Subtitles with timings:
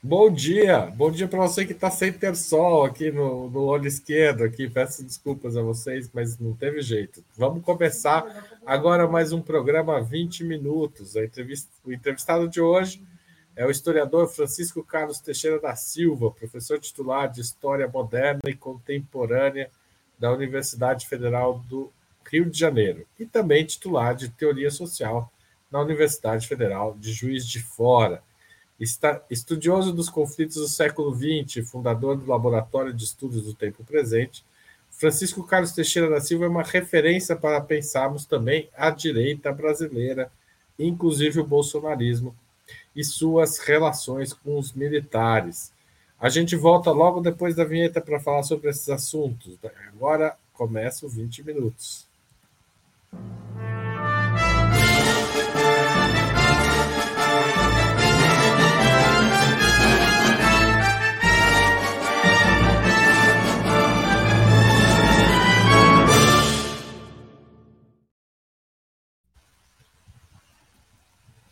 [0.00, 3.88] Bom dia, bom dia para você que está sem ter sol aqui no, no olho
[3.88, 4.44] esquerdo.
[4.44, 7.24] Aqui peço desculpas a vocês, mas não teve jeito.
[7.36, 8.24] Vamos começar
[8.64, 11.16] agora mais um programa 20 minutos.
[11.16, 13.02] Entrevista, o entrevistado de hoje
[13.56, 19.68] é o historiador Francisco Carlos Teixeira da Silva, professor titular de História Moderna e Contemporânea
[20.16, 21.92] da Universidade Federal do
[22.30, 25.28] Rio de Janeiro e também titular de Teoria Social
[25.68, 28.22] na Universidade Federal de Juiz de Fora.
[28.80, 34.44] Estudioso dos conflitos do século XX, fundador do Laboratório de Estudos do Tempo Presente,
[34.90, 40.30] Francisco Carlos Teixeira da Silva é uma referência para pensarmos também a direita brasileira,
[40.78, 42.34] inclusive o bolsonarismo
[42.94, 45.72] e suas relações com os militares.
[46.20, 49.56] A gente volta logo depois da vinheta para falar sobre esses assuntos.
[49.94, 52.08] Agora começa o 20 minutos.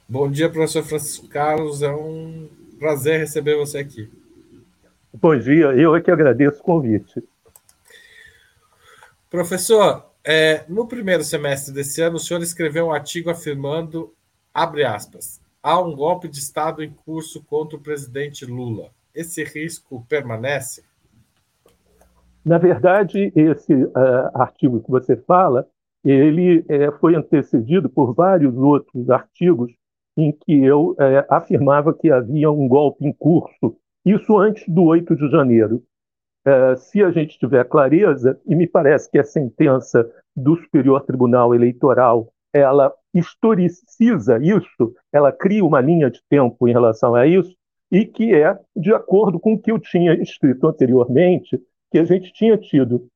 [0.08, 1.82] Bom dia, professor Francisco Carlos.
[1.82, 4.08] É um prazer receber você aqui.
[5.12, 7.24] Bom dia, eu é que agradeço o convite.
[9.28, 14.14] Professor, é, no primeiro semestre desse ano, o senhor escreveu um artigo afirmando,
[14.54, 18.92] abre aspas, há um golpe de Estado em curso contra o presidente Lula.
[19.12, 20.84] Esse risco permanece?
[22.44, 25.66] Na verdade, esse uh, artigo que você fala,
[26.04, 29.72] ele uh, foi antecedido por vários outros artigos
[30.16, 35.14] em que eu é, afirmava que havia um golpe em curso, isso antes do 8
[35.14, 35.82] de janeiro.
[36.44, 41.54] É, se a gente tiver clareza, e me parece que a sentença do Superior Tribunal
[41.54, 47.54] Eleitoral ela historiciza isso, ela cria uma linha de tempo em relação a isso,
[47.90, 52.32] e que é de acordo com o que eu tinha escrito anteriormente, que a gente
[52.32, 53.06] tinha tido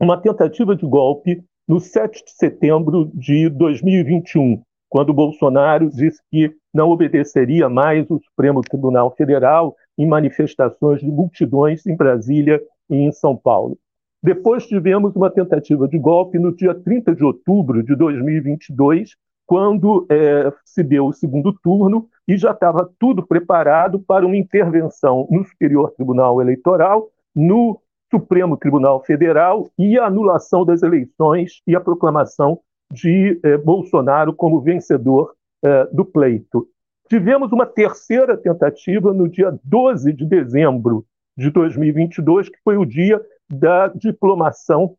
[0.00, 6.90] uma tentativa de golpe no 7 de setembro de 2021, quando Bolsonaro disse que não
[6.90, 13.36] obedeceria mais o Supremo Tribunal Federal em manifestações de multidões em Brasília e em São
[13.36, 13.78] Paulo.
[14.22, 19.16] Depois tivemos uma tentativa de golpe no dia 30 de outubro de 2022,
[19.46, 25.28] quando é, se deu o segundo turno e já estava tudo preparado para uma intervenção
[25.30, 27.80] no Superior Tribunal Eleitoral, no
[28.10, 32.60] Supremo Tribunal Federal e a anulação das eleições e a proclamação
[32.92, 36.68] de eh, Bolsonaro como vencedor eh, do pleito.
[37.08, 41.04] Tivemos uma terceira tentativa no dia 12 de dezembro
[41.36, 44.96] de 2022, que foi o dia da diplomação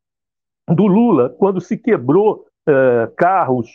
[0.69, 3.69] do Lula, quando se quebrou eh, carros,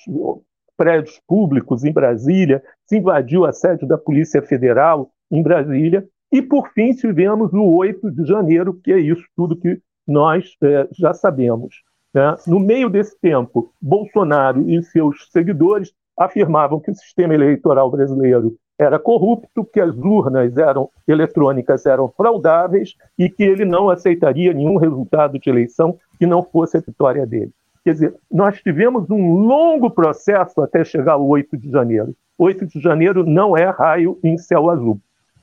[0.76, 6.72] prédios públicos em Brasília, se invadiu a sede da Polícia Federal em Brasília, e por
[6.72, 11.82] fim tivemos o 8 de janeiro, que é isso tudo que nós eh, já sabemos.
[12.12, 12.36] Né?
[12.46, 18.98] No meio desse tempo, Bolsonaro e seus seguidores afirmavam que o sistema eleitoral brasileiro era
[18.98, 25.38] corrupto, que as urnas eram eletrônicas eram fraudáveis e que ele não aceitaria nenhum resultado
[25.38, 27.52] de eleição que não fosse a vitória dele.
[27.84, 32.14] Quer dizer, nós tivemos um longo processo até chegar ao 8 de janeiro.
[32.38, 35.00] 8 de janeiro não é raio em céu azul.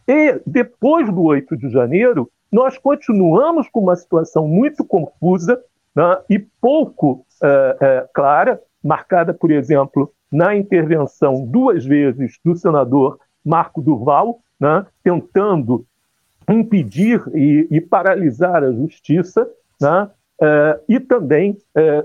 [0.07, 5.61] E depois do 8 de janeiro, nós continuamos com uma situação muito confusa
[5.99, 13.19] né, e pouco é, é, clara, marcada, por exemplo, na intervenção duas vezes do senador
[13.43, 15.85] Marco Durval, né, tentando
[16.49, 19.45] impedir e, e, paralisar a justiça,
[19.81, 20.09] né,
[20.41, 21.57] é, e também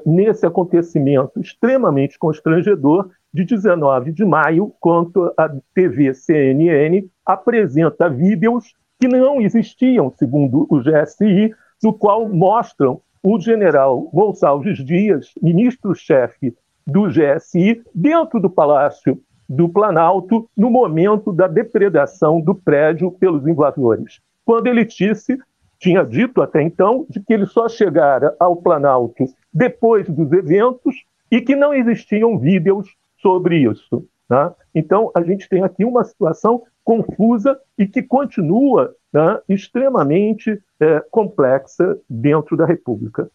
[0.05, 9.07] nesse acontecimento extremamente constrangedor de 19 de maio, quando a TV CNN apresenta vídeos que
[9.07, 16.55] não existiam, segundo o GSI, no qual mostram o general Gonçalves Dias, ministro-chefe
[16.87, 19.19] do GSI, dentro do Palácio
[19.49, 24.21] do Planalto, no momento da depredação do prédio pelos invasores.
[24.45, 25.39] Quando ele disse,
[25.79, 30.95] tinha dito até então, de que ele só chegara ao Planalto depois dos eventos
[31.31, 34.07] e que não existiam vídeos sobre isso.
[34.29, 34.55] Né?
[34.75, 41.99] Então, a gente tem aqui uma situação confusa e que continua né, extremamente é, complexa
[42.09, 43.31] dentro da República.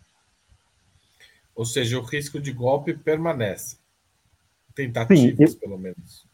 [1.55, 3.77] Ou seja, o risco de golpe permanece.
[4.75, 6.25] Tentativas, Sim, pelo menos.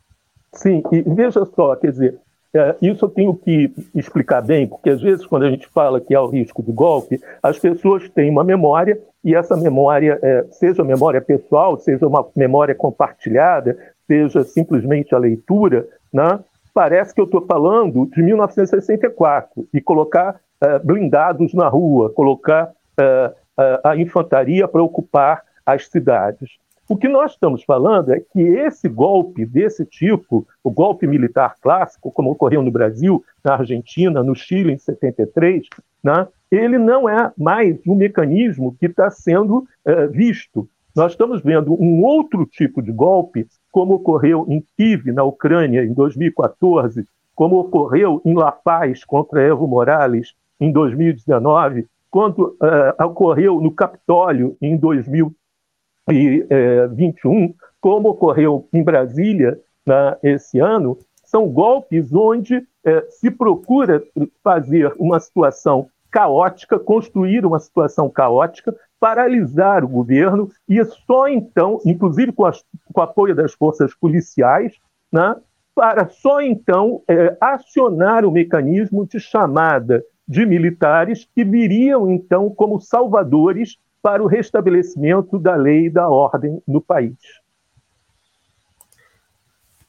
[0.53, 2.19] Sim, e veja só, quer dizer,
[2.53, 6.15] é, isso eu tenho que explicar bem, porque às vezes, quando a gente fala que
[6.15, 10.83] há o risco de golpe, as pessoas têm uma memória, e essa memória, é, seja
[10.83, 16.39] memória pessoal, seja uma memória compartilhada, seja simplesmente a leitura, né?
[16.75, 23.31] parece que eu estou falando de 1964 e colocar uh, blindados na rua, colocar uh,
[23.31, 26.57] uh, a infantaria para ocupar as cidades.
[26.87, 32.11] O que nós estamos falando é que esse golpe desse tipo, o golpe militar clássico,
[32.11, 35.63] como ocorreu no Brasil, na Argentina, no Chile em 73,
[36.03, 39.65] né, ele não é mais um mecanismo que está sendo
[40.11, 40.69] visto.
[40.95, 45.93] Nós estamos vendo um outro tipo de golpe como ocorreu em Kiev, na Ucrânia, em
[45.93, 47.05] 2014,
[47.35, 54.55] como ocorreu em La Paz contra Evo Morales em 2019, quando uh, ocorreu no Capitólio
[54.61, 62.65] em 2021, como ocorreu em Brasília né, esse ano, são golpes onde uh,
[63.09, 64.01] se procura
[64.41, 72.31] fazer uma situação caótica, construir uma situação caótica, paralisar o governo e só então, inclusive
[72.31, 72.63] com, as,
[72.93, 74.73] com o apoio das forças policiais,
[75.11, 75.35] né,
[75.73, 82.79] para só então é, acionar o mecanismo de chamada de militares que viriam então como
[82.79, 87.17] salvadores para o restabelecimento da lei e da ordem no país.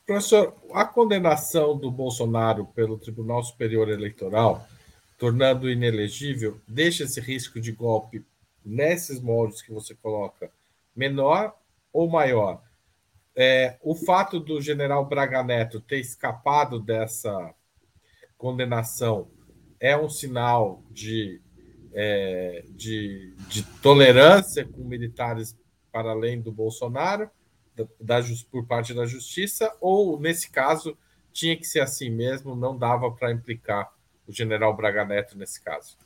[0.06, 4.64] Professor, a condenação do Bolsonaro pelo Tribunal Superior Eleitoral,
[5.19, 8.25] tornando inelegível, deixa esse risco de golpe
[8.67, 10.51] nesses moldes que você coloca,
[10.95, 11.57] menor
[11.93, 12.61] ou maior?
[13.35, 17.55] É, o fato do general Braga Neto ter escapado dessa
[18.37, 19.29] condenação
[19.79, 21.41] é um sinal de,
[21.93, 25.57] é, de, de, tolerância com militares
[25.93, 27.31] para além do Bolsonaro,
[27.75, 30.97] da, da, por parte da justiça, ou, nesse caso,
[31.33, 33.93] tinha que ser assim mesmo, não dava para implicar
[34.27, 35.97] o general Braga Neto nesse caso?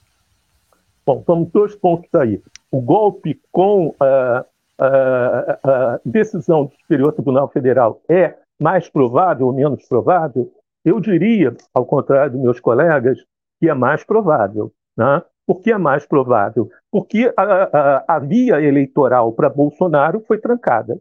[1.10, 2.40] Bom, vamos dois pontos aí.
[2.70, 4.46] O golpe com a,
[4.78, 10.52] a, a decisão do Superior Tribunal Federal é mais provável ou menos provável?
[10.84, 13.18] Eu diria, ao contrário dos meus colegas,
[13.58, 14.72] que é mais provável.
[14.96, 15.20] Né?
[15.44, 16.70] Por que é mais provável?
[16.92, 20.96] Porque a, a, a via eleitoral para Bolsonaro foi trancada.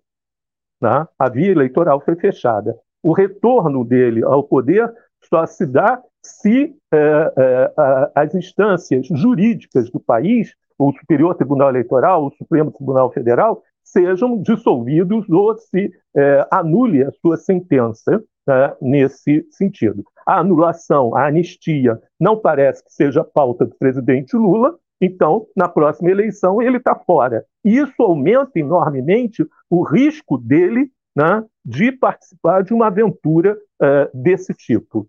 [0.81, 1.07] Né?
[1.19, 2.75] A via eleitoral foi fechada.
[3.03, 4.91] O retorno dele ao poder
[5.21, 7.71] só se dá se é, é,
[8.15, 15.27] as instâncias jurídicas do país, o Superior Tribunal Eleitoral, o Supremo Tribunal Federal, sejam dissolvidos
[15.29, 20.03] ou se é, anule a sua sentença né, nesse sentido.
[20.25, 26.11] A anulação, a anistia, não parece que seja pauta do presidente Lula, então, na próxima
[26.11, 27.45] eleição, ele está fora.
[27.63, 34.53] E isso aumenta enormemente o risco dele né, de participar de uma aventura uh, desse
[34.53, 35.07] tipo.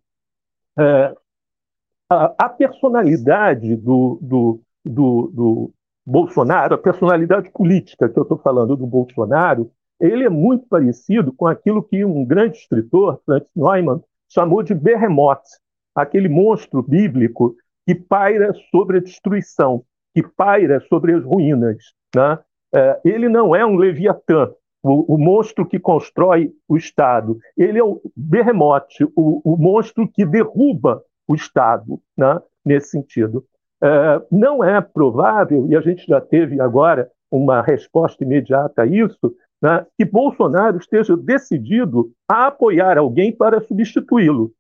[0.79, 1.15] É,
[2.09, 5.75] a, a, personalidade do, do, do, do,
[6.07, 9.71] Bolsonaro, a personalidade política que eu estou falando do Bolsonaro,
[10.01, 15.43] ele é muito parecido com aquilo que um grande escritor, Francis Neumann, chamou de Behemoth,
[15.95, 17.55] aquele monstro bíblico
[17.87, 19.85] que paira sobre a destruição,
[20.15, 21.77] que paira sobre as ruínas.
[22.15, 22.39] Né?
[22.75, 24.51] É, ele não é um Leviatã,
[24.83, 27.39] o, o, monstro que constrói o Estado.
[27.57, 33.45] Ele é o berremote, o, o monstro que derruba o Estado, né, nesse sentido.
[33.83, 39.35] É, não é provável, e a gente já teve agora uma resposta imediata a isso,
[39.63, 44.53] né, que Bolsonaro esteja decidido a apoiar alguém para substituí-lo.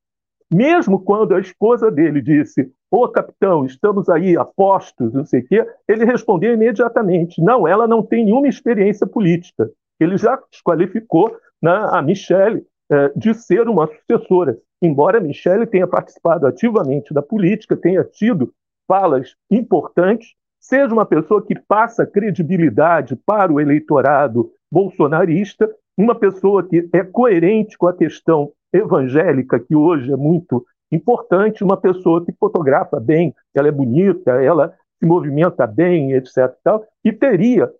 [0.52, 5.46] Mesmo quando a esposa dele disse: Ô capitão, estamos aí a postos, não sei o
[5.46, 11.88] quê, ele respondeu imediatamente: Não, ela não tem nenhuma experiência política ele já desqualificou né,
[11.90, 14.58] a Michelle eh, de ser uma sucessora.
[14.82, 18.52] Embora Michelle tenha participado ativamente da política, tenha tido
[18.88, 26.88] falas importantes, seja uma pessoa que passa credibilidade para o eleitorado bolsonarista, uma pessoa que
[26.92, 32.98] é coerente com a questão evangélica, que hoje é muito importante, uma pessoa que fotografa
[32.98, 36.52] bem, ela é bonita, ela se movimenta bem, etc.
[36.62, 37.70] Tal, e teria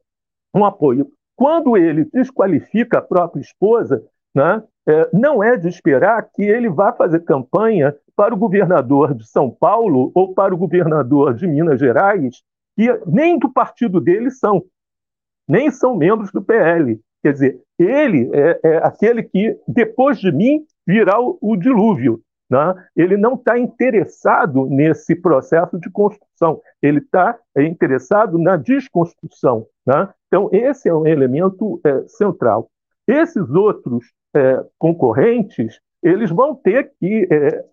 [0.54, 1.10] um apoio
[1.40, 4.04] quando ele desqualifica a própria esposa,
[4.34, 9.26] né, é, não é de esperar que ele vá fazer campanha para o governador de
[9.26, 12.42] São Paulo ou para o governador de Minas Gerais,
[12.76, 14.62] que nem do partido dele são,
[15.48, 17.00] nem são membros do PL.
[17.22, 22.20] Quer dizer, ele é, é aquele que, depois de mim, virá o, o dilúvio.
[22.50, 22.74] Né?
[22.94, 29.66] Ele não está interessado nesse processo de construção, ele está interessado na desconstrução.
[29.86, 30.06] Né?
[30.30, 32.70] Então, esse é um elemento é, central.
[33.04, 37.64] Esses outros é, concorrentes, eles vão ter que é,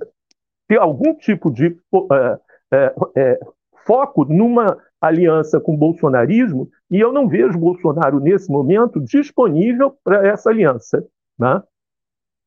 [0.67, 1.77] ter algum tipo de
[2.11, 2.39] é,
[2.73, 3.39] é, é,
[3.85, 10.27] foco numa aliança com o bolsonarismo, e eu não vejo Bolsonaro, nesse momento, disponível para
[10.27, 11.05] essa aliança.
[11.37, 11.61] Né?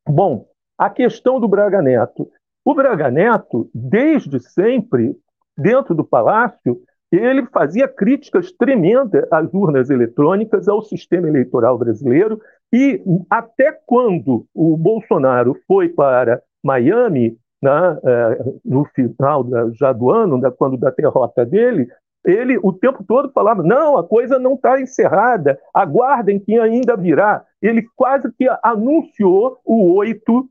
[0.09, 2.29] Bom, a questão do Braga Neto.
[2.65, 5.17] O Braga Neto, desde sempre,
[5.57, 12.41] dentro do Palácio, ele fazia críticas tremendas às urnas eletrônicas, ao sistema eleitoral brasileiro,
[12.73, 20.41] e até quando o Bolsonaro foi para Miami, né, é, no final já do ano,
[20.57, 21.89] quando da derrota dele,
[22.25, 27.45] ele o tempo todo falava: não, a coisa não está encerrada, aguardem que ainda virá.
[27.61, 30.47] Ele quase que anunciou o 8 uh,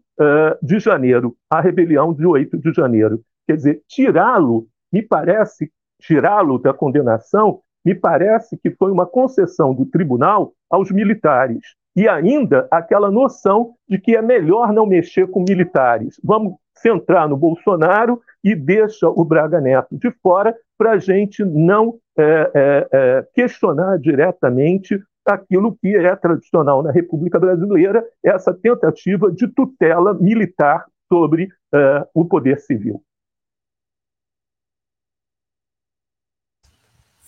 [0.61, 3.21] de janeiro, a rebelião de 8 de janeiro.
[3.47, 9.85] Quer dizer, tirá-lo, me parece, tirá-lo da condenação, me parece que foi uma concessão do
[9.85, 11.75] tribunal aos militares.
[11.95, 16.19] E ainda aquela noção de que é melhor não mexer com militares.
[16.23, 21.95] Vamos centrar no Bolsonaro e deixa o Braga Neto de fora para a gente não
[22.17, 29.47] é, é, é, questionar diretamente aquilo que é tradicional na República Brasileira, essa tentativa de
[29.47, 33.01] tutela militar sobre é, o poder civil.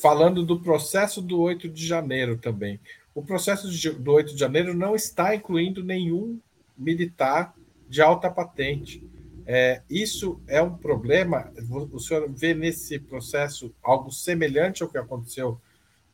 [0.01, 2.79] Falando do processo do 8 de janeiro também.
[3.13, 3.67] O processo
[4.00, 6.39] do 8 de janeiro não está incluindo nenhum
[6.77, 7.53] militar
[7.88, 9.08] de alta patente.
[9.46, 11.51] É, isso é um problema?
[11.91, 15.60] O senhor vê nesse processo algo semelhante ao que aconteceu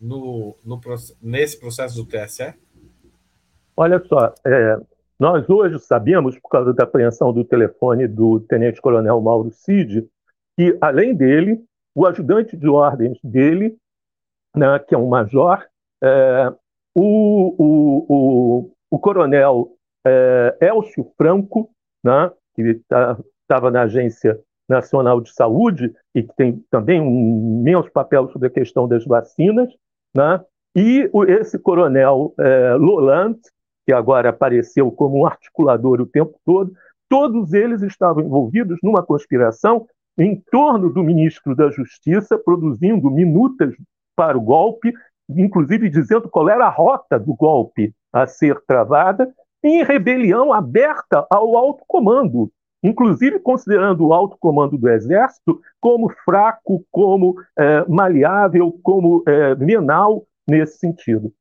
[0.01, 0.81] no, no
[1.21, 2.53] nesse processo do TSE?
[3.75, 4.77] Olha só, é,
[5.19, 10.07] nós hoje sabemos, por causa da apreensão do telefone do tenente-coronel Mauro Cid,
[10.57, 11.63] que, além dele,
[11.97, 13.75] o ajudante de ordens dele,
[14.55, 15.65] né, que é um major,
[16.03, 16.53] é,
[16.93, 19.75] o, o, o, o, coronel
[20.05, 21.71] é, Elcio Franco,
[22.03, 24.39] né, que estava tá, na Agência
[24.69, 29.73] Nacional de Saúde e que tem também um imenso papel sobre a questão das vacinas,
[30.15, 30.39] né?
[30.75, 32.75] e esse coronel é,
[33.87, 36.71] que agora apareceu como um articulador o tempo todo,
[37.09, 39.87] todos eles estavam envolvidos numa conspiração
[40.17, 43.75] em torno do ministro da Justiça, produzindo minutas
[44.15, 44.93] para o golpe,
[45.29, 49.31] inclusive dizendo qual era a rota do golpe a ser travada,
[49.63, 52.51] em rebelião aberta ao alto comando,
[52.83, 60.25] inclusive considerando o alto comando do Exército como fraco, como é, maleável, como é, menal
[60.47, 61.31] nesse sentido.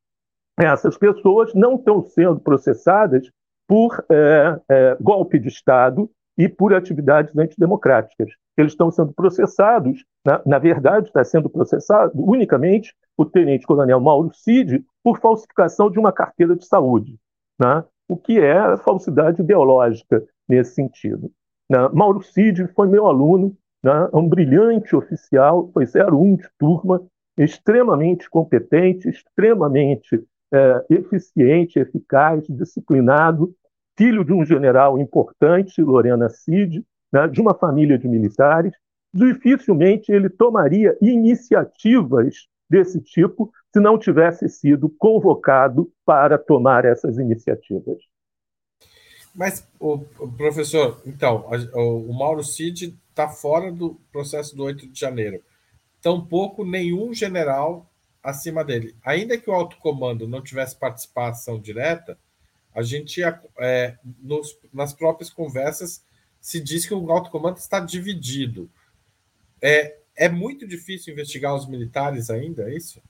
[0.58, 3.30] Essas pessoas não estão sendo processadas
[3.68, 8.30] por é golpe de Estado e por atividades antidemocráticas.
[8.56, 14.84] Eles estão sendo processados, na, na verdade, está sendo processado unicamente o tenente-coronel Mauro Cid
[15.02, 17.16] por falsificação de uma carteira de saúde.
[17.58, 17.84] Né?
[18.08, 21.30] o que é falsidade ideológica nesse sentido.
[21.68, 21.78] Né?
[21.92, 24.08] Mauro Cid foi meu aluno, né?
[24.12, 27.04] um brilhante oficial, foi 01 de turma,
[27.36, 33.54] extremamente competente, extremamente é, eficiente, eficaz, disciplinado,
[33.96, 37.26] filho de um general importante, Lorena Cid, né?
[37.28, 38.72] de uma família de militares.
[39.12, 47.98] Dificilmente ele tomaria iniciativas desse tipo se não tivesse sido convocado para tomar essas iniciativas.
[49.34, 49.98] Mas, o,
[50.36, 55.42] professor, então, o, o Mauro Cid está fora do processo do 8 de janeiro.
[56.00, 57.86] Tampouco nenhum general
[58.22, 58.96] acima dele.
[59.04, 62.18] Ainda que o alto comando não tivesse participação direta,
[62.76, 63.22] a gente,
[63.58, 66.04] é, nos, nas próprias conversas,
[66.38, 68.70] se diz que o alto comando está dividido.
[69.62, 73.02] É, é muito difícil investigar os militares ainda, é isso?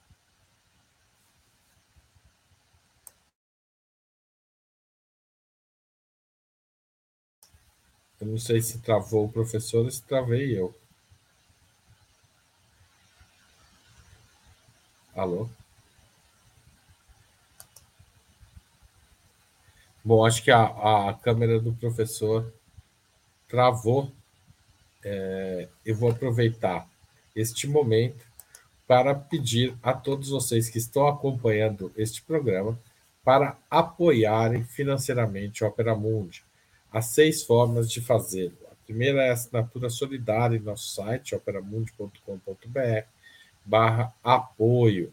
[8.21, 10.73] Eu não sei se travou o professor ou se travei eu.
[15.13, 15.51] Alô?
[20.07, 20.63] Bom, acho que a,
[21.09, 22.55] a câmera do professor
[23.49, 24.13] travou.
[25.05, 26.89] É, eu vou aproveitar
[27.35, 28.25] este momento
[28.87, 32.79] para pedir a todos vocês que estão acompanhando este programa
[33.25, 36.45] para apoiarem financeiramente o Opera Mundi.
[36.93, 38.57] Há seis formas de fazê-lo.
[38.71, 43.07] A primeira é a assinatura solidária em nosso site, operamundi.com.br
[43.65, 45.13] barra apoio.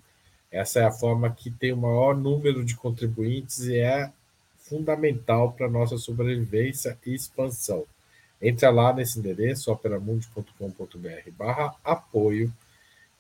[0.52, 4.14] Essa é a forma que tem o maior número de contribuintes e é
[4.64, 7.86] fundamental para nossa sobrevivência e expansão.
[8.42, 12.52] Entre lá nesse endereço, operamundi.com.br barra apoio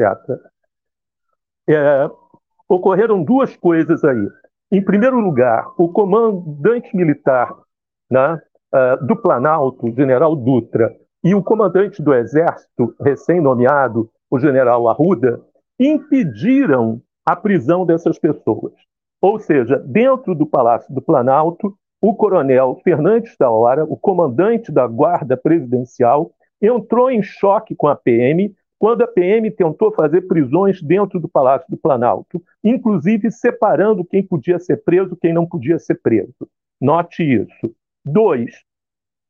[1.68, 2.10] É,
[2.68, 4.28] ocorreram duas coisas aí.
[4.72, 7.54] Em primeiro lugar, o comandante militar
[8.10, 8.40] né,
[8.74, 15.42] uh, do Planalto, general Dutra, e o comandante do Exército, recém-nomeado, o general Arruda,
[15.78, 18.72] impediram a prisão dessas pessoas.
[19.20, 24.86] Ou seja, dentro do Palácio do Planalto, o coronel Fernandes da Hora, o comandante da
[24.86, 31.20] Guarda Presidencial, entrou em choque com a PM quando a PM tentou fazer prisões dentro
[31.20, 36.48] do Palácio do Planalto, inclusive separando quem podia ser preso quem não podia ser preso.
[36.80, 37.72] Note isso.
[38.04, 38.50] Dois,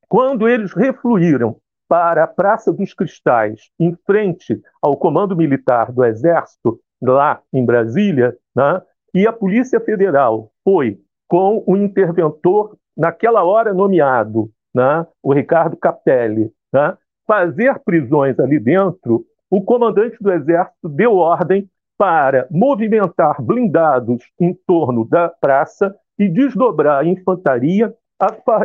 [0.09, 6.81] quando eles refluíram para a Praça dos Cristais, em frente ao Comando Militar do Exército,
[7.03, 8.81] lá em Brasília, né,
[9.13, 16.51] e a Polícia Federal foi com o interventor, naquela hora nomeado, né, o Ricardo Capelli,
[16.73, 24.55] né, fazer prisões ali dentro, o comandante do Exército deu ordem para movimentar blindados em
[24.67, 27.95] torno da praça e desdobrar a infantaria,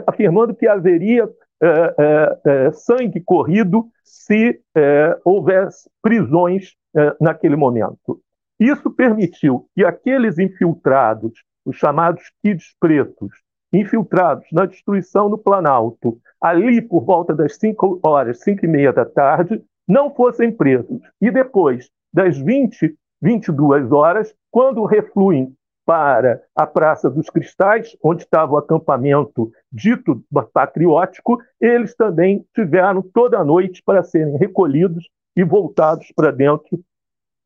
[0.07, 1.29] afirmando que haveria
[1.61, 8.21] é, é, é, sangue corrido se é, houvesse prisões é, naquele momento.
[8.57, 11.33] Isso permitiu que aqueles infiltrados,
[11.65, 13.33] os chamados kids pretos,
[13.73, 19.03] infiltrados na destruição do Planalto, ali por volta das 5 horas, 5 e meia da
[19.03, 20.99] tarde, não fossem presos.
[21.21, 25.53] E depois das 20, 22 horas, quando refluem
[25.85, 30.21] para a Praça dos Cristais, onde estava o acampamento dito
[30.51, 36.79] patriótico, eles também tiveram toda a noite para serem recolhidos e voltados para dentro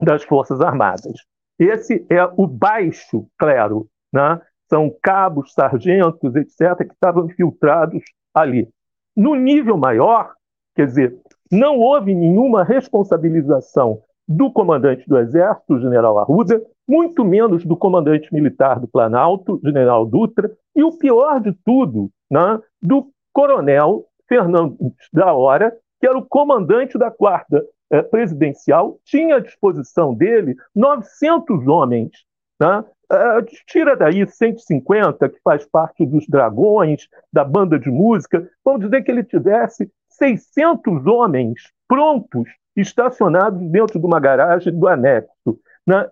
[0.01, 1.13] das Forças Armadas.
[1.59, 4.41] Esse é o baixo clero, né?
[4.67, 8.01] são cabos, sargentos, etc., que estavam infiltrados
[8.33, 8.67] ali.
[9.15, 10.33] No nível maior,
[10.73, 11.15] quer dizer,
[11.51, 18.79] não houve nenhuma responsabilização do comandante do Exército, general Arruda, muito menos do comandante militar
[18.79, 24.77] do Planalto, general Dutra, e o pior de tudo, né, do coronel Fernando
[25.11, 31.67] da Hora, que era o comandante da Guarda eh, Presidencial, tinha à disposição dele 900
[31.67, 32.11] homens.
[32.59, 32.83] Né?
[33.11, 39.03] Uh, tira daí 150, que faz parte dos Dragões, da banda de música, vamos dizer
[39.03, 45.59] que ele tivesse 600 homens prontos, estacionados dentro de uma garagem do anexo.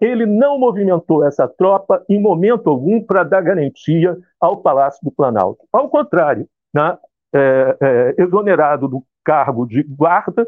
[0.02, 5.64] Ele não movimentou essa tropa em momento algum para dar garantia ao Palácio do Planalto.
[5.72, 6.98] Ao contrário, né?
[7.34, 10.48] é, é, exonerado do cargo de guarda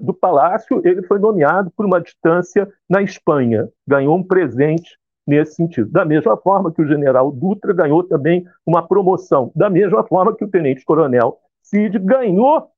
[0.00, 5.90] do Palácio, ele foi nomeado por uma distância na Espanha, ganhou um presente nesse sentido.
[5.90, 10.44] Da mesma forma que o general Dutra ganhou também uma promoção, da mesma forma que
[10.44, 12.70] o tenente-coronel Cid ganhou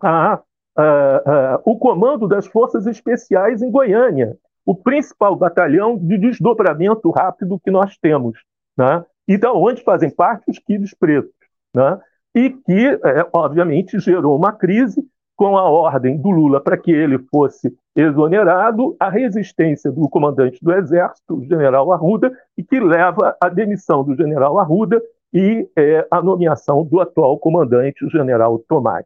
[0.00, 0.40] a,
[0.76, 7.60] a, a, o comando das Forças Especiais em Goiânia, o principal batalhão de desdobramento rápido
[7.60, 8.38] que nós temos,
[8.76, 9.04] né?
[9.28, 11.32] e da onde fazem parte os quilos pretos,
[11.74, 12.00] né?
[12.34, 17.18] e que, é, obviamente, gerou uma crise com a ordem do Lula para que ele
[17.30, 23.48] fosse exonerado, a resistência do comandante do Exército, o general Arruda, e que leva à
[23.48, 25.00] demissão do general Arruda
[25.32, 29.04] e é, a nomeação do atual comandante, o general Tomás.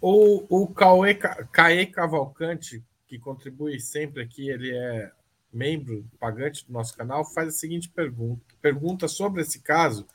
[0.00, 5.10] O, o Cauê, Caê Cavalcante, que contribui sempre aqui, ele é
[5.52, 10.06] membro pagante do nosso canal, faz a seguinte pergunta: pergunta sobre esse caso,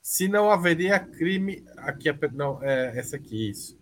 [0.00, 1.64] se não haveria crime.
[1.78, 3.78] Aqui, não, é essa aqui, isso.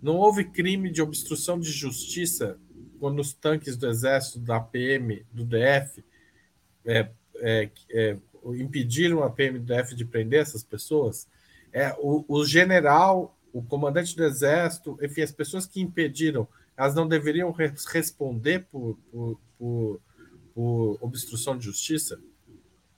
[0.00, 2.58] Não houve crime de obstrução de justiça
[3.00, 6.04] quando os tanques do Exército, da PM, do DF,
[6.84, 8.16] é, é, é,
[8.56, 11.26] impediram a PM do DF de prender essas pessoas?
[11.72, 17.08] É, o, o general, o comandante do Exército, enfim, as pessoas que impediram, elas não
[17.08, 17.50] deveriam
[17.92, 20.00] responder por, por, por,
[20.54, 22.18] por obstrução de justiça?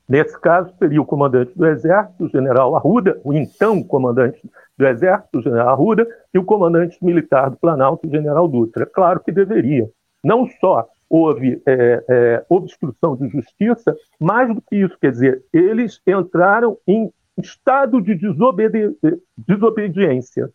[0.09, 4.41] Nesse caso, seria o comandante do Exército, o general Arruda, o então comandante
[4.77, 8.85] do Exército, o general Arruda, e o comandante militar do Planalto, o general Dutra.
[8.87, 9.89] Claro que deveriam.
[10.23, 16.01] Não só houve é, é, obstrução de justiça, mais do que isso, quer dizer, eles
[16.07, 18.97] entraram em estado de desobedi
[19.37, 20.51] desobediência.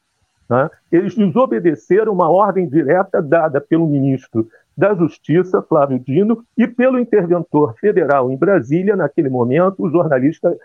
[0.50, 0.70] Né?
[0.92, 7.76] Eles desobedeceram uma ordem direta dada pelo ministro da Justiça, Flávio Dino, e pelo interventor
[7.80, 10.56] federal em Brasília, naquele momento, o jornalista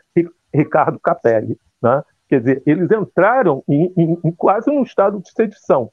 [0.52, 1.56] Ricardo Capelli.
[1.80, 2.02] Né?
[2.28, 5.90] Quer dizer, eles entraram em, em, em quase um estado de sedição.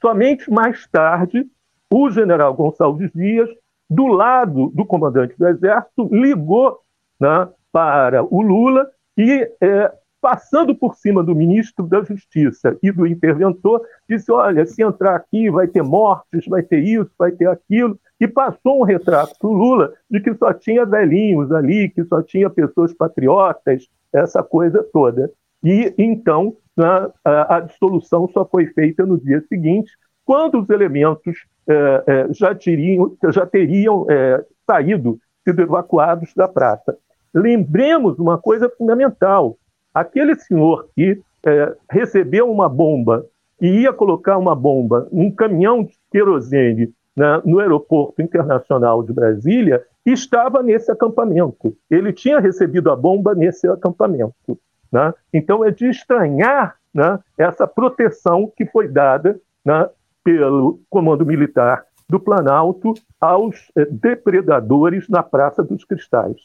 [0.00, 1.44] Somente mais tarde,
[1.92, 3.48] o general Gonçalves Dias,
[3.90, 6.78] do lado do comandante do Exército, ligou
[7.20, 13.06] né, para o Lula e é, passando por cima do ministro da Justiça e do
[13.06, 17.98] interventor, disse: olha, se entrar aqui vai ter mortes, vai ter isso, vai ter aquilo.
[18.20, 22.22] E passou um retrato para o Lula de que só tinha velhinhos ali, que só
[22.22, 25.30] tinha pessoas patriotas, essa coisa toda.
[25.62, 29.90] E então a, a, a dissolução só foi feita no dia seguinte,
[30.24, 36.96] quando os elementos é, é, já, teriam, já teriam é, saído, sido evacuados da praça.
[37.38, 39.56] Lembremos uma coisa fundamental:
[39.94, 43.24] aquele senhor que é, recebeu uma bomba
[43.60, 49.84] e ia colocar uma bomba num caminhão de querosene né, no aeroporto internacional de Brasília
[50.04, 51.76] estava nesse acampamento.
[51.90, 54.58] Ele tinha recebido a bomba nesse acampamento.
[54.90, 55.12] Né?
[55.32, 59.88] Então é de estranhar né, essa proteção que foi dada né,
[60.24, 66.36] pelo Comando Militar do Planalto aos é, depredadores na Praça dos Cristais.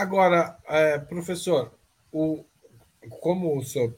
[0.00, 1.72] Agora, é, professor,
[2.10, 2.42] o,
[3.20, 3.94] como o senhor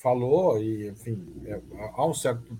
[0.00, 1.60] falou, e enfim, é,
[1.96, 2.56] há um certo.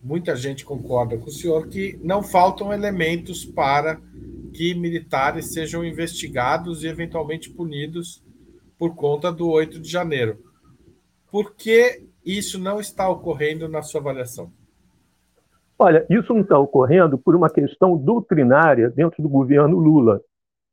[0.00, 4.00] Muita gente concorda com o senhor que não faltam elementos para
[4.54, 8.22] que militares sejam investigados e eventualmente punidos
[8.78, 10.38] por conta do 8 de janeiro.
[11.28, 14.52] Por que isso não está ocorrendo na sua avaliação?
[15.76, 20.22] Olha, isso não está ocorrendo por uma questão doutrinária dentro do governo Lula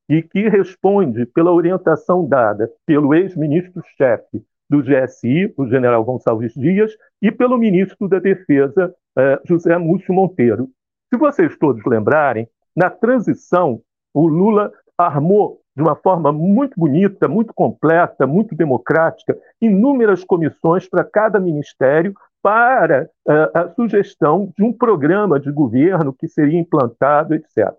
[0.10, 6.92] e que responde pela orientação dada pelo ex-ministro-chefe do GSI, o general Gonçalves Dias,
[7.22, 10.70] e pelo ministro da Defesa, eh, José Múcio Monteiro.
[11.12, 13.82] Se vocês todos lembrarem, na transição,
[14.14, 21.04] o Lula armou de uma forma muito bonita, muito completa, muito democrática, inúmeras comissões para
[21.04, 27.74] cada ministério para uh, a sugestão de um programa de governo que seria implantado, etc.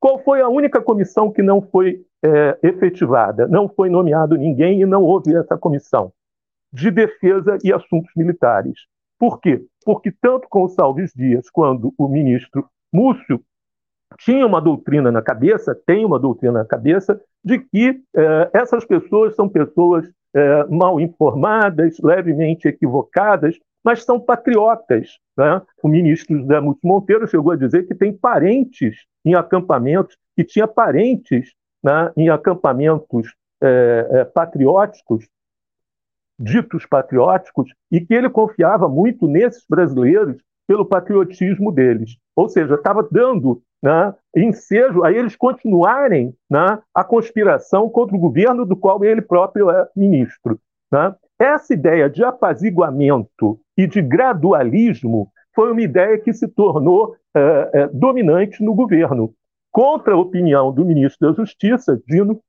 [0.00, 3.46] Qual foi a única comissão que não foi é, efetivada?
[3.46, 6.10] Não foi nomeado ninguém e não houve essa comissão
[6.72, 8.86] de defesa e assuntos militares.
[9.18, 9.62] Por quê?
[9.84, 13.42] Porque tanto Salves Dias quanto o ministro Múcio
[14.18, 19.34] tinha uma doutrina na cabeça, tem uma doutrina na cabeça, de que é, essas pessoas
[19.36, 25.18] são pessoas é, mal informadas, levemente equivocadas, mas são patriotas.
[25.36, 25.60] Né?
[25.82, 30.66] O ministro José Múcio Monteiro chegou a dizer que tem parentes em acampamentos, que tinha
[30.66, 35.26] parentes né, em acampamentos é, é, patrióticos,
[36.38, 42.16] ditos patrióticos, e que ele confiava muito nesses brasileiros pelo patriotismo deles.
[42.36, 48.64] Ou seja, estava dando né, ensejo a eles continuarem né, a conspiração contra o governo
[48.64, 50.58] do qual ele próprio é ministro.
[50.90, 51.14] Né?
[51.38, 57.88] Essa ideia de apaziguamento e de gradualismo foi uma ideia que se tornou é, é,
[57.88, 59.32] dominante no governo,
[59.72, 62.40] contra a opinião do ministro da Justiça, Dino,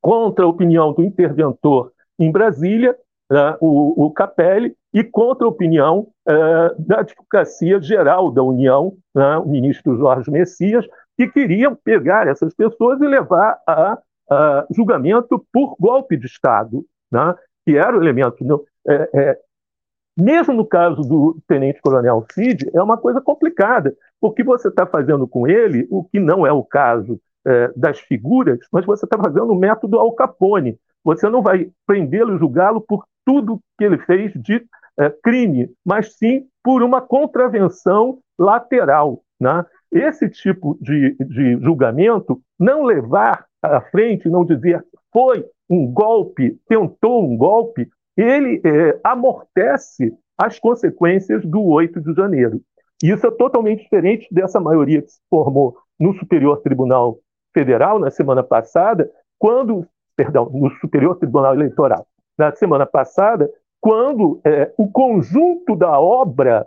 [0.00, 2.96] contra a opinião do interventor em Brasília,
[3.30, 6.34] né, o, o, Capelli, e contra a opinião é,
[6.78, 13.00] da Advocacia Geral da União, né, o ministro Jorge Messias, que queriam pegar essas pessoas
[13.02, 13.98] e levar a,
[14.30, 17.34] a julgamento por golpe de Estado, né,
[17.66, 18.64] que era o elemento.
[18.86, 19.38] É, é,
[20.16, 25.46] mesmo no caso do tenente-coronel Cid, é uma coisa complicada, porque você está fazendo com
[25.46, 29.58] ele o que não é o caso é, das figuras, mas você está fazendo o
[29.58, 30.78] método Al Capone.
[31.02, 34.64] Você não vai prendê-lo e julgá-lo por tudo que ele fez de
[34.98, 39.22] é, crime, mas sim por uma contravenção lateral.
[39.38, 39.64] Né?
[39.92, 47.24] Esse tipo de, de julgamento, não levar à frente, não dizer foi um golpe, tentou
[47.24, 52.60] um golpe, ele é, amortece as consequências do 8 de janeiro.
[53.02, 57.18] E isso é totalmente diferente dessa maioria que se formou no Superior Tribunal
[57.52, 63.50] Federal na semana passada, quando, perdão, no Superior Tribunal Eleitoral, na semana passada,
[63.80, 66.66] quando é, o conjunto da obra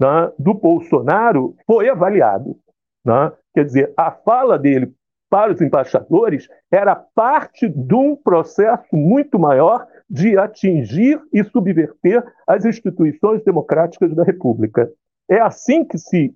[0.00, 2.56] né, do Bolsonaro foi avaliado.
[3.04, 3.32] Né?
[3.54, 4.94] Quer dizer, a fala dele
[5.28, 12.64] para os embaixadores era parte de um processo muito maior de atingir e subverter as
[12.64, 14.90] instituições democráticas da República.
[15.28, 16.34] É assim que se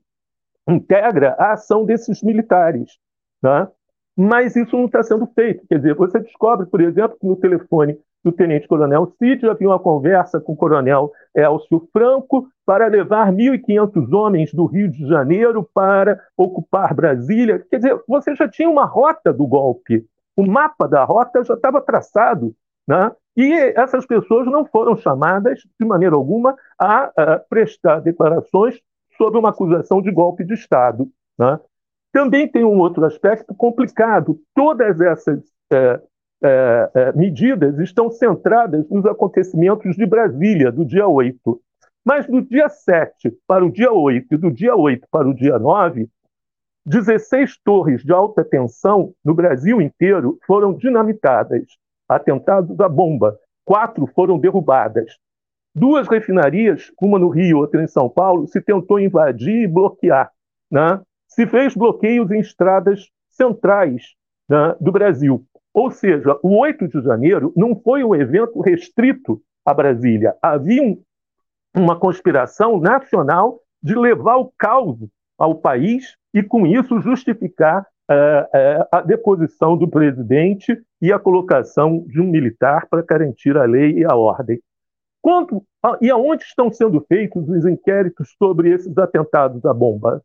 [0.68, 2.98] integra a ação desses militares.
[3.42, 3.68] Né?
[4.16, 5.66] Mas isso não está sendo feito.
[5.68, 10.40] Quer dizer, você descobre, por exemplo, que no telefone do tenente-coronel Cid havia uma conversa
[10.40, 16.92] com o coronel Elcio Franco para levar 1.500 homens do Rio de Janeiro para ocupar
[16.92, 17.64] Brasília.
[17.70, 20.04] Quer dizer, você já tinha uma rota do golpe.
[20.36, 22.54] O mapa da rota já estava traçado.
[22.86, 23.10] Né?
[23.36, 28.80] E essas pessoas não foram chamadas, de maneira alguma, a, a prestar declarações
[29.16, 31.08] sobre uma acusação de golpe de Estado.
[31.38, 31.58] Né?
[32.12, 34.38] Também tem um outro aspecto complicado.
[34.54, 35.40] Todas essas
[35.72, 36.00] é,
[36.42, 41.60] é, é, medidas estão centradas nos acontecimentos de Brasília, do dia 8.
[42.04, 45.58] Mas do dia 7 para o dia 8 e do dia 8 para o dia
[45.58, 46.08] 9,
[46.86, 51.62] 16 torres de alta tensão no Brasil inteiro foram dinamitadas,
[52.10, 53.38] atentados à bomba.
[53.64, 55.16] Quatro foram derrubadas.
[55.72, 60.30] Duas refinarias, uma no Rio, outra em São Paulo, se tentou invadir e bloquear.
[60.70, 61.00] Né?
[61.28, 64.14] Se fez bloqueios em estradas centrais
[64.48, 65.44] né, do Brasil.
[65.72, 70.34] Ou seja, o 8 de janeiro não foi um evento restrito a Brasília.
[70.42, 71.00] Havia um,
[71.76, 74.98] uma conspiração nacional de levar o caos
[75.38, 77.86] ao país e, com isso, justificar
[78.92, 84.04] a deposição do presidente e a colocação de um militar para garantir a lei e
[84.04, 84.60] a ordem.
[85.22, 85.62] Quanto,
[86.00, 90.22] e aonde estão sendo feitos os inquéritos sobre esses atentados à bomba?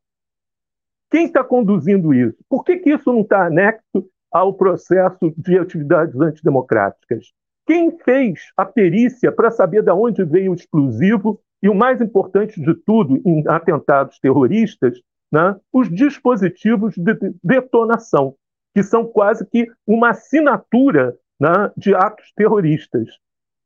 [1.11, 2.37] Quem está conduzindo isso?
[2.49, 7.31] Por que, que isso não está anexo ao processo de atividades antidemocráticas.
[7.65, 12.59] Quem fez a perícia para saber de onde veio o explosivo e, o mais importante
[12.59, 14.99] de tudo, em atentados terroristas,
[15.31, 18.35] né, os dispositivos de detonação,
[18.73, 23.09] que são quase que uma assinatura né, de atos terroristas.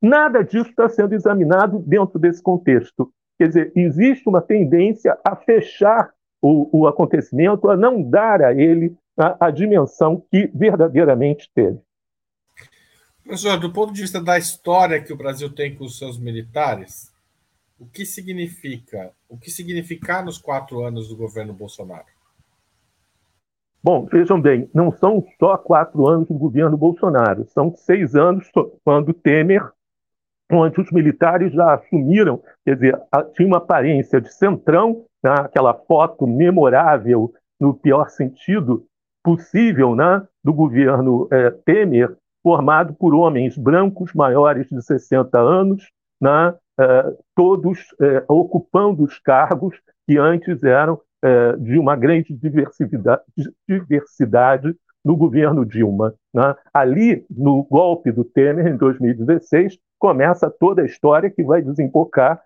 [0.02, 3.12] Nada disso está sendo examinado dentro desse contexto.
[3.38, 8.96] Quer dizer, existe uma tendência a fechar o, o acontecimento, a não dar a ele
[9.18, 11.80] a, a dimensão que verdadeiramente teve.
[13.24, 17.09] Professor, do ponto de vista da história que o Brasil tem com os seus militares,
[17.80, 22.06] o que significa, o que significar nos quatro anos do governo Bolsonaro?
[23.82, 28.52] Bom, vejam bem, não são só quatro anos do governo Bolsonaro, são seis anos
[28.84, 29.66] quando Temer,
[30.52, 33.00] onde os militares já assumiram, quer dizer,
[33.34, 38.86] tinha uma aparência de centrão, né, aquela foto memorável, no pior sentido,
[39.24, 45.90] possível né, do governo é, Temer, formado por homens brancos maiores de 60 anos,
[46.20, 46.54] né,
[47.36, 49.76] todos é, ocupando os cargos
[50.08, 53.24] que antes eram é, de uma grande diversidade,
[53.68, 56.14] diversidade no governo Dilma.
[56.34, 56.56] Né?
[56.74, 62.42] Ali, no golpe do Temer, em 2016, começa toda a história que vai desembocar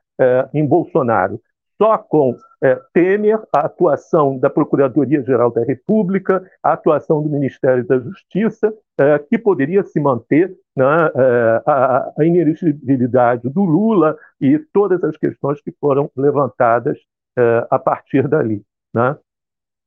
[0.54, 1.42] em Bolsonaro
[1.78, 8.00] só com é, Temer, a atuação da Procuradoria-Geral da República, a atuação do Ministério da
[8.00, 15.04] Justiça, é, que poderia se manter né, é, a, a inelegibilidade do Lula e todas
[15.04, 16.98] as questões que foram levantadas
[17.38, 18.64] é, a partir dali.
[18.94, 19.18] Né?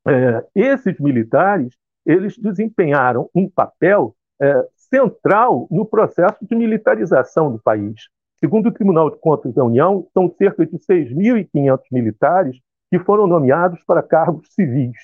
[0.07, 8.09] É, esses militares eles desempenharam um papel é, central no processo de militarização do país.
[8.39, 13.83] Segundo o Tribunal de Contas da União, são cerca de 6.500 militares que foram nomeados
[13.85, 14.97] para cargos civis.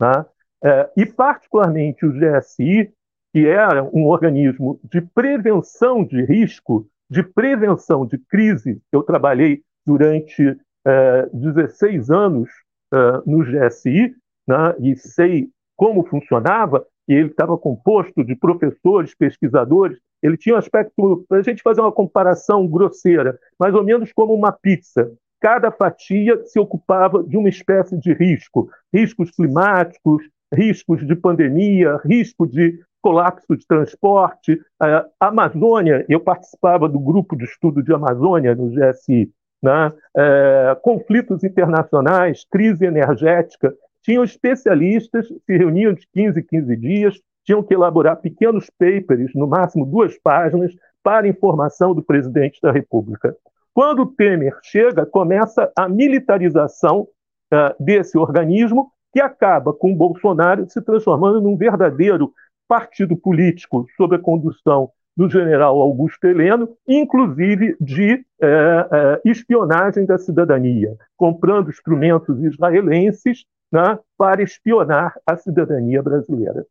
[0.00, 0.26] Né?
[0.64, 2.92] É, e, particularmente, o GSI,
[3.32, 8.80] que era um organismo de prevenção de risco, de prevenção de crise.
[8.92, 12.48] Eu trabalhei durante é, 16 anos
[12.92, 14.14] é, no GSI
[14.46, 20.58] né, e sei como funcionava, e ele estava composto de professores, pesquisadores ele tinha um
[20.58, 25.12] aspecto, para a gente fazer uma comparação grosseira, mais ou menos como uma pizza.
[25.44, 32.46] Cada fatia se ocupava de uma espécie de risco, riscos climáticos, riscos de pandemia, risco
[32.46, 34.58] de colapso de transporte.
[34.80, 39.30] A Amazônia, eu participava do grupo de estudo de Amazônia no GSI,
[39.62, 39.92] né?
[40.16, 43.74] é, conflitos internacionais, crise energética.
[44.02, 49.46] Tinham especialistas, se reuniam de 15 em 15 dias, tinham que elaborar pequenos papers, no
[49.46, 53.36] máximo duas páginas, para informação do presidente da República.
[53.74, 57.08] Quando Temer chega, começa a militarização
[57.52, 62.32] uh, desse organismo, que acaba com Bolsonaro se transformando num verdadeiro
[62.68, 70.18] partido político sob a condução do general Augusto Heleno, inclusive de é, é, espionagem da
[70.18, 76.66] cidadania, comprando instrumentos israelenses né, para espionar a cidadania brasileira.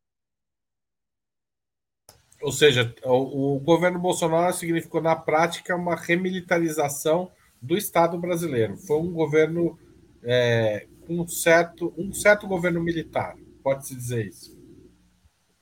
[2.44, 8.76] Ou seja, o, o, governo Bolsonaro significou, na prática, uma remilitarização do Estado brasileiro.
[8.78, 9.78] Foi um governo
[10.24, 14.62] é, um certo, um certo governo militar, pode-se dizer isso.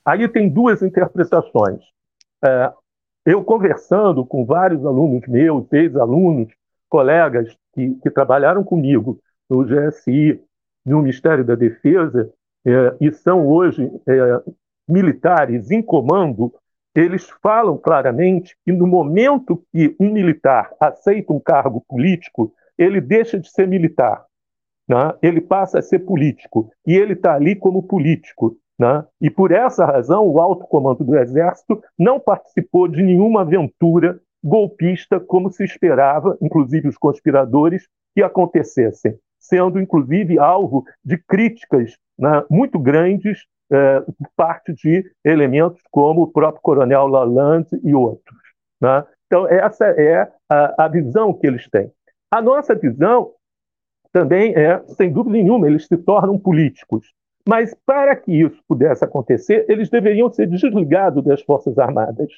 [0.04, 1.80] Aí tem duas interpretações.
[2.44, 2.72] É,
[3.24, 6.52] eu conversando com vários alunos meus, ex-alunos,
[6.88, 10.40] colegas que, que, trabalharam comigo no GSI,
[10.84, 12.32] no Ministério da Defesa,
[12.66, 14.42] é, e são hoje é,
[14.88, 16.52] militares em comando,
[16.94, 23.38] eles falam claramente que no momento que um militar aceita um cargo político, ele deixa
[23.38, 24.24] de ser militar,
[24.88, 25.14] né?
[25.22, 28.56] ele passa a ser político, e ele está ali como político.
[28.78, 29.04] Né?
[29.20, 35.20] E por essa razão, o alto comando do Exército não participou de nenhuma aventura golpista
[35.20, 42.78] como se esperava, inclusive os conspiradores, que acontecessem, sendo inclusive alvo de críticas né, muito
[42.78, 44.04] grandes é,
[44.36, 48.38] parte de elementos como o próprio Coronel Lalande e outros.
[48.80, 49.04] Né?
[49.26, 51.90] Então, essa é a, a visão que eles têm.
[52.30, 53.32] A nossa visão
[54.12, 57.12] também é, sem dúvida nenhuma, eles se tornam políticos.
[57.48, 62.30] Mas para que isso pudesse acontecer, eles deveriam ser desligados das Forças Armadas.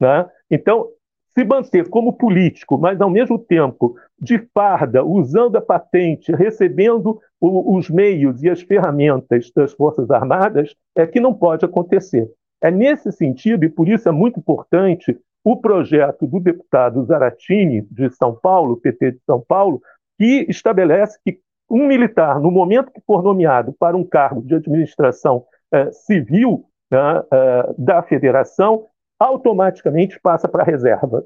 [0.00, 0.26] Né?
[0.50, 0.88] Então,
[1.36, 7.76] se manter como político, mas ao mesmo tempo de farda, usando a patente, recebendo o,
[7.76, 12.26] os meios e as ferramentas das Forças Armadas, é que não pode acontecer.
[12.62, 18.08] É nesse sentido, e por isso é muito importante, o projeto do deputado Zaratini, de
[18.10, 19.82] São Paulo, PT de São Paulo,
[20.18, 21.38] que estabelece que
[21.70, 27.22] um militar, no momento que for nomeado para um cargo de administração eh, civil né,
[27.30, 28.86] eh, da federação,
[29.18, 31.24] automaticamente passa para a reserva.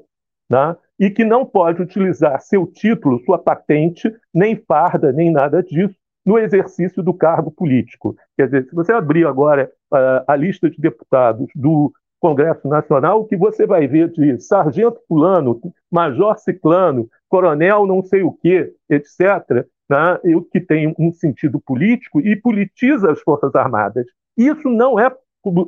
[0.49, 5.95] Né, e que não pode utilizar seu título, sua patente, nem farda, nem nada disso,
[6.25, 8.15] no exercício do cargo político.
[8.37, 13.25] Quer dizer, se você abrir agora uh, a lista de deputados do Congresso Nacional, o
[13.25, 15.59] que você vai ver de sargento fulano,
[15.91, 22.21] major ciclano, coronel não sei o quê, etc., né, o que tem um sentido político
[22.21, 24.05] e politiza as Forças Armadas.
[24.37, 25.11] Isso não é,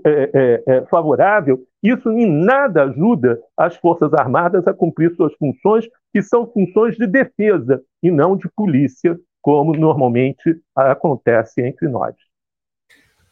[0.05, 5.85] é, é, é favorável, isso em nada ajuda as Forças Armadas a cumprir suas funções,
[6.11, 12.15] que são funções de defesa e não de polícia, como normalmente acontece entre nós.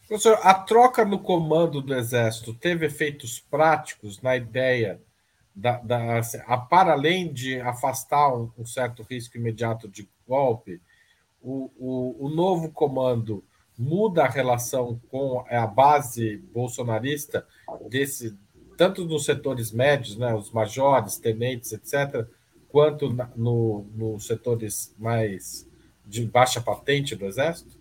[0.07, 4.99] Professor, a troca no comando do Exército teve efeitos práticos na ideia
[5.55, 10.81] da, da a, para além de afastar um, um certo risco imediato de golpe,
[11.41, 13.43] o, o, o, novo comando
[13.77, 17.45] muda a relação com a base bolsonarista
[17.89, 18.37] desse
[18.77, 22.25] tanto nos setores médios, né, os majores, tenentes, etc.,
[22.67, 25.69] quanto na, no, nos setores mais
[26.05, 27.77] de baixa patente do Exército?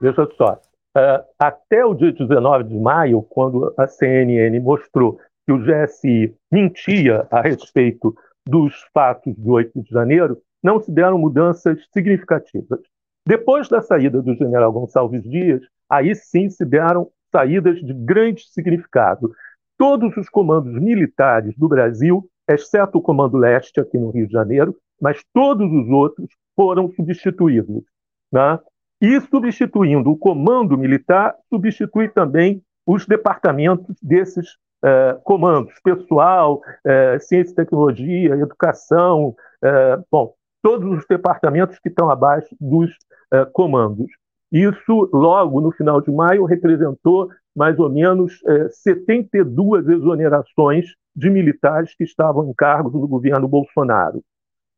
[0.00, 0.60] Veja só,
[0.96, 7.26] uh, até o dia 19 de maio, quando a CNN mostrou que o GSI mentia
[7.30, 8.14] a respeito
[8.46, 12.80] dos fatos de 8 de janeiro, não se deram mudanças significativas.
[13.28, 19.30] Depois da saída do general Gonçalves Dias, aí sim se deram saídas de grande significado.
[19.76, 24.74] Todos os comandos militares do Brasil, exceto o Comando Leste aqui no Rio de Janeiro,
[24.98, 27.84] mas todos os outros foram substituídos.
[28.32, 28.58] Né?
[28.98, 37.52] E substituindo o comando militar, substitui também os departamentos desses eh, comandos, pessoal, eh, ciência
[37.52, 42.90] e tecnologia, educação, eh, bom, todos os departamentos que estão abaixo dos
[43.32, 44.10] uh, comandos.
[44.50, 51.28] Isso, logo no final de maio, representou mais ou menos uh, eh, 72 exonerações de
[51.28, 54.22] militares que estavam em cargos no governo Bolsonaro.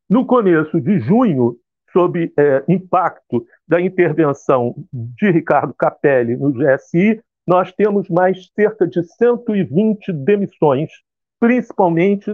[0.09, 1.55] No começo de junho,
[1.93, 2.31] sob uh,
[2.71, 10.89] impacto da intervenção de Ricardo Capelli no GSI, nós temos mais cerca de 120 demissões,
[11.39, 12.31] principalmente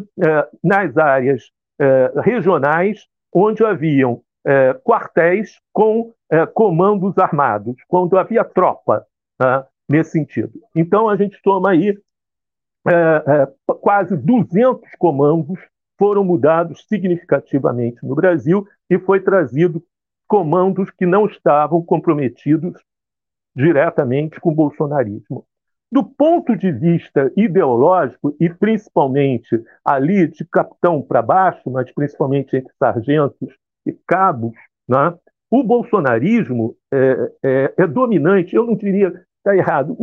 [0.61, 1.49] nas áreas
[2.23, 9.05] regionais onde haviam é, quartéis com é, comandos armados, quando havia tropa
[9.37, 10.53] né, nesse sentido.
[10.73, 11.97] Então, a gente toma aí
[12.87, 13.47] é,
[13.81, 15.59] quase 200 comandos
[15.99, 19.83] foram mudados significativamente no Brasil e foi trazido
[20.25, 22.79] comandos que não estavam comprometidos
[23.53, 25.45] diretamente com o bolsonarismo.
[25.91, 32.73] Do ponto de vista ideológico, e principalmente ali de capitão para baixo, mas principalmente entre
[32.77, 33.57] sargentos
[34.07, 34.53] cabos,
[34.87, 35.13] né,
[35.49, 39.95] o bolsonarismo é, é, é, dominante, eu não diria, está errado,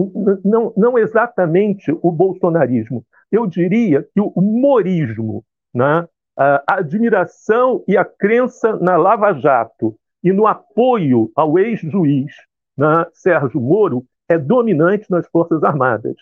[0.45, 6.07] não, não exatamente o bolsonarismo, eu diria que o morismo, né,
[6.37, 12.33] a admiração e a crença na Lava Jato e no apoio ao ex-juiz
[12.77, 16.17] né, Sérgio Moro é dominante nas Forças Armadas.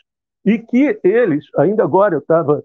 [0.45, 2.63] E que eles, ainda agora eu estava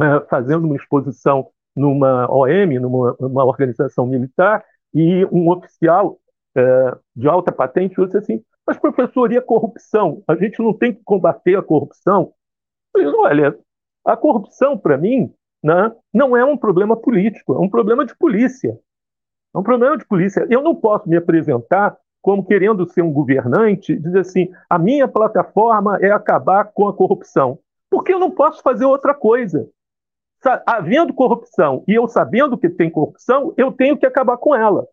[0.00, 6.18] é, fazendo uma exposição numa OM, numa, numa, organização militar, e um oficial
[6.56, 10.22] é, de alta patente disse assim: Mas, professor, e a corrupção?
[10.28, 12.32] A gente não tem que combater a corrupção?
[12.94, 13.58] Eu falei, olha,
[14.04, 18.78] a corrupção, para mim, né, não é um problema político, é um problema de polícia.
[19.54, 20.46] É um problema de polícia.
[20.50, 25.98] Eu não posso me apresentar como querendo ser um governante, dizer assim: a minha plataforma
[26.00, 27.58] é acabar com a corrupção.
[27.90, 29.68] Porque eu não posso fazer outra coisa.
[30.66, 34.86] Havendo corrupção e eu sabendo que tem corrupção, eu tenho que acabar com ela.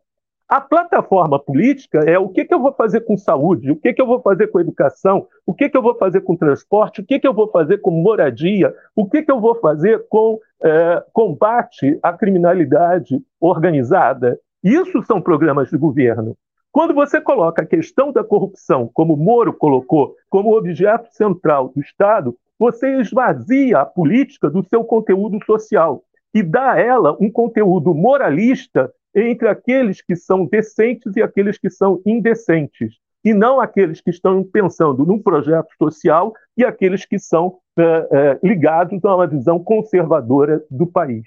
[0.52, 4.02] A plataforma política é o que, que eu vou fazer com saúde, o que, que
[4.02, 7.20] eu vou fazer com educação, o que, que eu vou fazer com transporte, o que,
[7.20, 11.98] que eu vou fazer com moradia, o que, que eu vou fazer com é, combate
[12.04, 14.38] à criminalidade organizada.
[14.62, 16.36] Isso são programas de governo.
[16.70, 22.36] Quando você coloca a questão da corrupção, como Moro colocou, como objeto central do Estado,
[22.62, 28.94] você esvazia a política do seu conteúdo social e dá a ela um conteúdo moralista
[29.16, 34.44] entre aqueles que são decentes e aqueles que são indecentes, e não aqueles que estão
[34.44, 40.64] pensando num projeto social e aqueles que são é, é, ligados a uma visão conservadora
[40.70, 41.26] do país.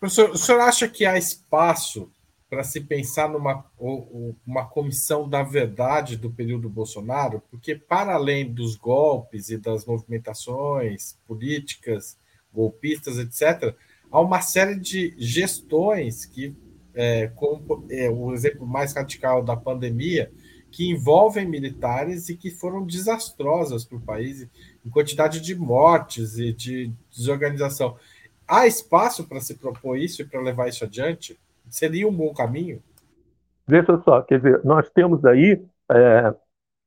[0.00, 2.10] Professor, o senhor acha que há espaço
[2.54, 3.64] para se pensar numa
[4.46, 11.18] uma comissão da verdade do período Bolsonaro, porque para além dos golpes e das movimentações
[11.26, 12.16] políticas,
[12.52, 13.74] golpistas, etc.,
[14.08, 16.54] há uma série de gestões que,
[16.94, 20.30] é, como é, o exemplo mais radical da pandemia,
[20.70, 24.46] que envolvem militares e que foram desastrosas para o país
[24.84, 27.96] em quantidade de mortes e de desorganização.
[28.46, 31.36] Há espaço para se propor isso e para levar isso adiante?
[31.68, 32.82] Seria um bom caminho?
[33.66, 36.34] Veja só, quer dizer, nós temos aí é,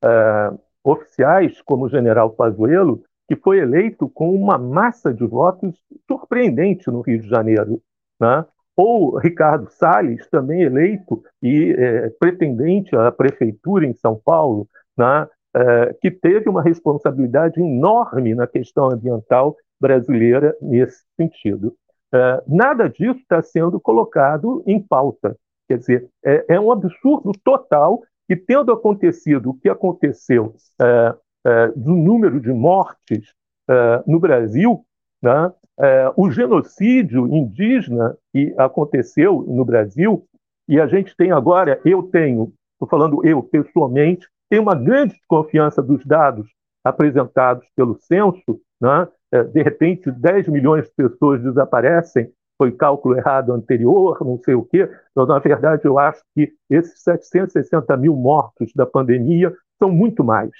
[0.03, 0.51] é,
[0.83, 5.75] oficiais como o general Pazuello, que foi eleito com uma massa de votos
[6.07, 7.81] surpreendente no Rio de Janeiro.
[8.19, 8.45] Né?
[8.75, 15.27] Ou Ricardo Salles, também eleito e é, pretendente à prefeitura em São Paulo, né?
[15.55, 21.75] é, que teve uma responsabilidade enorme na questão ambiental brasileira nesse sentido.
[22.13, 25.35] É, nada disso está sendo colocado em pauta.
[25.67, 31.67] Quer dizer, é, é, um absurdo total que, tendo acontecido o que aconteceu é, é
[31.69, 33.33] do número de mortes
[33.69, 34.85] é, no Brasil,
[35.21, 40.25] né, é, o genocídio indígena que aconteceu no Brasil,
[40.67, 45.81] e a gente tem agora, eu tenho, estou falando eu pessoalmente, tenho uma grande desconfiança
[45.81, 46.47] dos dados
[46.83, 54.17] apresentados pelo censo, né, de repente 10 milhões de pessoas desaparecem, foi cálculo errado anterior,
[54.21, 54.89] não sei o quê.
[55.11, 60.51] Então, na verdade, eu acho que esses 760 mil mortos da pandemia são muito mais.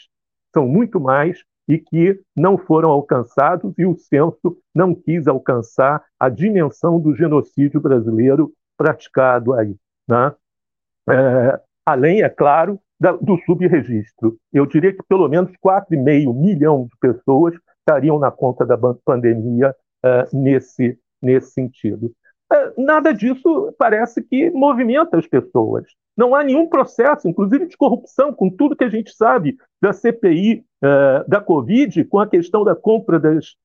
[0.54, 6.30] São muito mais e que não foram alcançados e o censo não quis alcançar a
[6.30, 9.76] dimensão do genocídio brasileiro praticado aí.
[10.08, 10.34] Né?
[11.10, 14.38] É, além, é claro, da, do subregistro.
[14.54, 17.56] Eu diria que pelo menos 4,5 milhão de pessoas
[17.88, 19.74] estariam na conta da pandemia
[20.04, 22.12] uh, nesse, nesse sentido.
[22.52, 25.86] Uh, nada disso parece que movimenta as pessoas.
[26.16, 30.66] Não há nenhum processo, inclusive de corrupção, com tudo que a gente sabe da CPI
[30.84, 33.56] uh, eh, da Covid, com a questão da compra das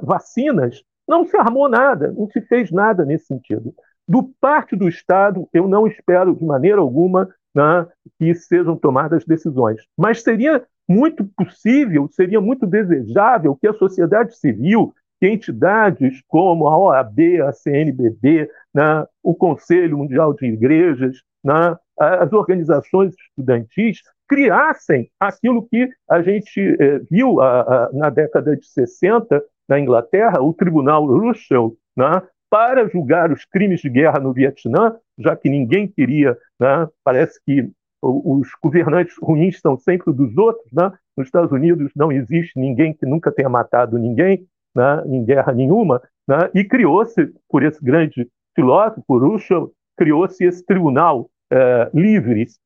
[0.00, 0.84] vacinas.
[1.08, 3.74] Não se armou nada, não se fez nada nesse sentido.
[4.06, 7.84] Do parte do Estado, eu não espero de maneira alguma né,
[8.16, 9.82] que sejam tomadas decisões.
[9.98, 16.78] Mas seria muito possível, seria muito desejável que a sociedade civil, que entidades como a
[16.78, 25.66] OAB, a CNBB, né, o Conselho Mundial de Igrejas, né, as organizações estudantis, criassem aquilo
[25.66, 31.06] que a gente eh, viu a, a, na década de 60 na Inglaterra, o Tribunal
[31.06, 36.88] Russell, né, para julgar os crimes de guerra no Vietnã, já que ninguém queria, né,
[37.02, 37.70] parece que
[38.08, 40.70] os governantes ruins são sempre dos outros.
[40.72, 40.92] Né?
[41.16, 45.02] Nos Estados Unidos não existe ninguém que nunca tenha matado ninguém né?
[45.06, 46.00] em guerra nenhuma.
[46.28, 46.50] Né?
[46.54, 51.90] E criou-se, por esse grande filósofo, Russell, criou-se esse tribunal é.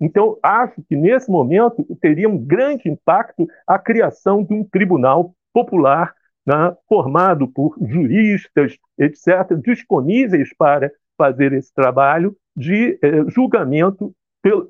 [0.01, 6.15] Então, acho que nesse momento teria um grande impacto a criação de um tribunal popular
[6.47, 14.15] né, formado por juristas, etc., disponíveis para fazer esse trabalho de eh, julgamento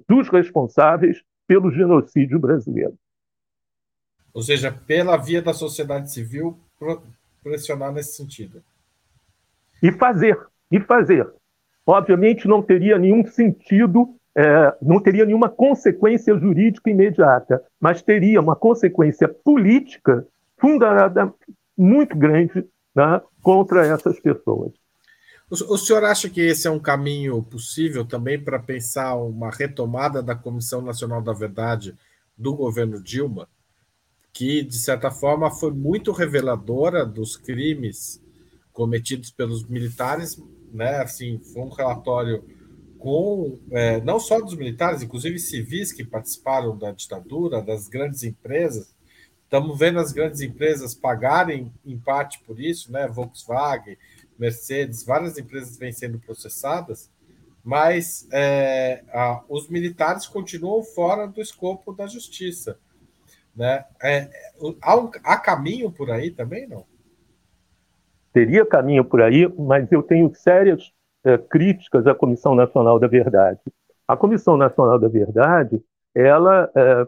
[0.09, 2.95] dos responsáveis pelo genocídio brasileiro.
[4.33, 6.59] Ou seja, pela via da sociedade civil,
[7.43, 8.63] pressionar nesse sentido.
[9.83, 10.39] E fazer,
[10.71, 11.29] e fazer.
[11.87, 18.55] Obviamente não teria nenhum sentido, é, não teria nenhuma consequência jurídica imediata, mas teria uma
[18.55, 21.33] consequência política fundada
[21.77, 22.65] muito grande
[22.95, 24.73] né, contra essas pessoas.
[25.51, 30.33] O, senhor acha que esse é um caminho possível também para pensar uma retomada da
[30.33, 31.97] Comissão Nacional da Verdade
[32.39, 33.49] do governo Dilma,
[34.33, 38.23] que, de certa forma, foi muito reveladora dos crimes
[38.73, 40.41] cometidos pelos militares,
[40.73, 40.99] né?
[40.99, 42.45] Assim, foi um relatório
[42.97, 48.95] com é, não só dos militares, inclusive civis que participaram da ditadura, das grandes empresas,
[49.51, 53.09] Estamos vendo as grandes empresas pagarem em parte por isso, né?
[53.09, 53.99] Volkswagen,
[54.41, 57.13] Mercedes, várias empresas vêm sendo processadas,
[57.63, 62.79] mas é, a, os militares continuam fora do escopo da justiça.
[63.55, 63.85] Né?
[64.03, 64.31] É,
[64.81, 66.87] há, um, há caminho por aí também, não?
[68.33, 70.91] Teria caminho por aí, mas eu tenho sérias
[71.23, 73.61] é, críticas à Comissão Nacional da Verdade.
[74.09, 75.83] A Comissão Nacional da Verdade,
[76.15, 77.07] ela é,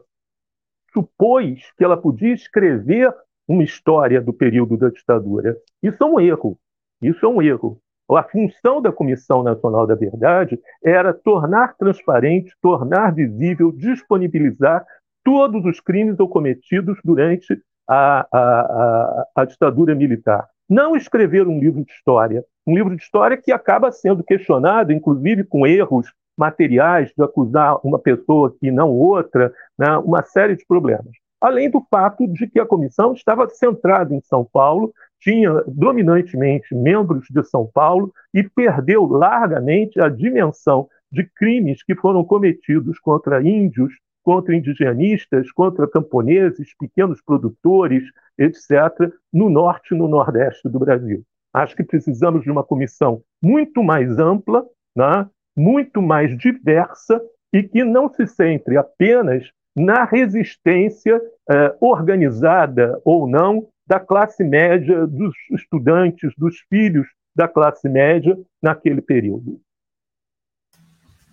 [0.93, 3.15] supôs que ela podia escrever
[3.49, 5.57] uma história do período da ditadura.
[5.83, 6.59] Isso é um erro.
[7.03, 7.79] Isso é um erro.
[8.11, 14.85] A função da Comissão Nacional da Verdade era tornar transparente, tornar visível, disponibilizar
[15.25, 20.47] todos os crimes cometidos durante a, a, a, a ditadura militar.
[20.69, 25.45] Não escrever um livro de história, um livro de história que acaba sendo questionado, inclusive
[25.45, 31.13] com erros materiais de acusar uma pessoa que não outra, né, uma série de problemas.
[31.41, 34.93] Além do fato de que a comissão estava centrada em São Paulo,
[35.23, 42.25] tinha dominantemente membros de São Paulo e perdeu largamente a dimensão de crimes que foram
[42.25, 43.93] cometidos contra índios,
[44.25, 48.05] contra indigenistas, contra camponeses, pequenos produtores,
[48.37, 51.23] etc., no norte e no nordeste do Brasil.
[51.53, 54.65] Acho que precisamos de uma comissão muito mais ampla,
[54.97, 57.21] né, muito mais diversa
[57.53, 61.21] e que não se centre apenas na resistência
[61.51, 69.03] eh, organizada ou não da classe média, dos estudantes, dos filhos da classe média naquele
[69.03, 69.61] período.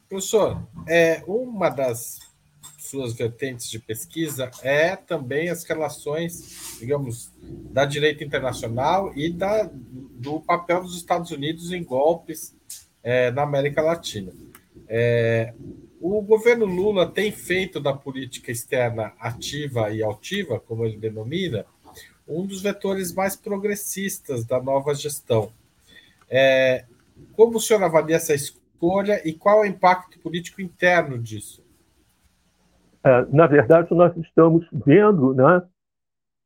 [0.10, 2.20] Professor, é, uma das
[2.78, 7.32] suas vertentes de pesquisa é também as relações, digamos,
[7.72, 12.54] da direita internacional e da, do papel dos Estados Unidos em golpes
[13.02, 14.34] é, na América Latina.
[14.86, 15.54] É,
[16.02, 21.66] o governo Lula tem feito da política externa ativa e altiva, como ele denomina,
[22.30, 25.52] um dos vetores mais progressistas da nova gestão.
[26.30, 26.86] É,
[27.34, 31.64] como o senhor avalia essa escolha e qual é o impacto político interno disso?
[33.04, 35.62] É, na verdade, nós estamos vendo né,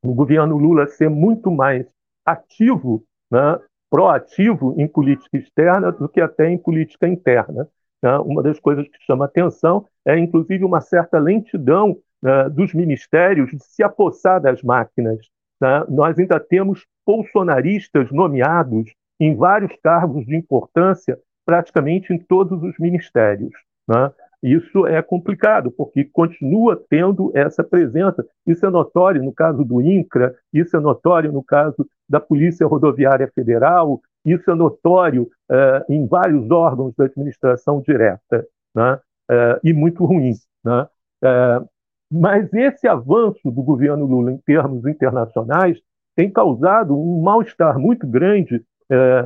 [0.02, 1.86] o governo Lula ser muito mais
[2.24, 3.58] ativo né,
[3.90, 7.68] proativo em política externa do que até em política interna.
[8.02, 8.18] Né?
[8.18, 13.64] Uma das coisas que chama atenção é, inclusive, uma certa lentidão né, dos ministérios de
[13.64, 15.18] se apossar das máquinas.
[15.64, 15.82] Né?
[15.88, 23.54] Nós ainda temos bolsonaristas nomeados em vários cargos de importância, praticamente em todos os ministérios.
[23.88, 24.12] Né?
[24.42, 28.26] Isso é complicado, porque continua tendo essa presença.
[28.46, 33.30] Isso é notório no caso do INCRA, isso é notório no caso da Polícia Rodoviária
[33.34, 39.00] Federal, isso é notório uh, em vários órgãos da administração direta, né?
[39.30, 40.32] uh, e muito ruim.
[40.62, 40.86] Né?
[41.24, 41.66] Uh,
[42.10, 45.80] mas esse avanço do governo Lula em termos internacionais
[46.16, 48.62] tem causado um mal-estar muito grande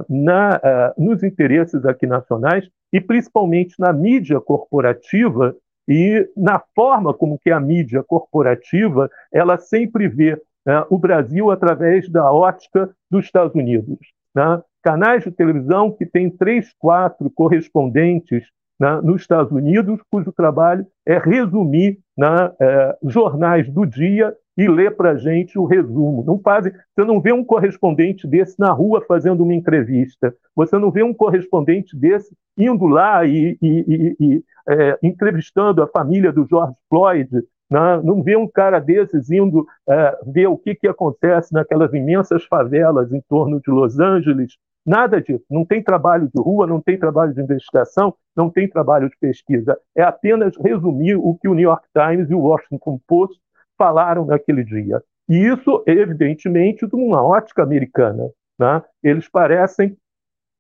[0.09, 5.55] na, nos interesses aqui nacionais e principalmente na mídia corporativa
[5.87, 12.09] e na forma como que a mídia corporativa ela sempre vê né, o Brasil através
[12.11, 13.99] da ótica dos Estados Unidos.
[14.35, 14.63] Né?
[14.83, 18.45] Canais de televisão que têm três, quatro correspondentes
[18.79, 24.97] né, nos Estados Unidos, cujo trabalho é resumir né, é, jornais do dia e ler
[24.97, 26.25] para a gente o resumo.
[26.27, 30.35] Não fazem, você não vê um correspondente desse na rua fazendo uma entrevista.
[30.55, 35.87] Você não vê um correspondente desse indo lá e, e, e, e é, entrevistando a
[35.87, 37.29] família do George Floyd.
[37.71, 38.03] Não, né?
[38.03, 43.13] não vê um cara desses indo é, ver o que, que acontece naquelas imensas favelas
[43.13, 44.57] em torno de Los Angeles,
[44.89, 45.45] Nada disso.
[45.51, 49.79] Não tem trabalho de rua, não tem trabalho de investigação, não tem trabalho de pesquisa.
[49.95, 53.39] É apenas resumir o que o New York Times e o Washington Post
[53.77, 55.03] falaram naquele dia.
[55.29, 58.31] E isso, evidentemente, de uma ótica americana.
[58.59, 58.83] Né?
[59.03, 59.95] Eles parecem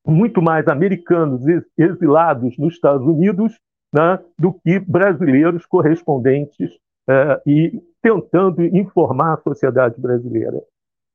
[0.06, 1.42] muito mais americanos
[1.78, 3.58] exilados nos Estados Unidos
[3.94, 6.70] né, do que brasileiros correspondentes
[7.08, 10.60] eh, e tentando informar a sociedade brasileira.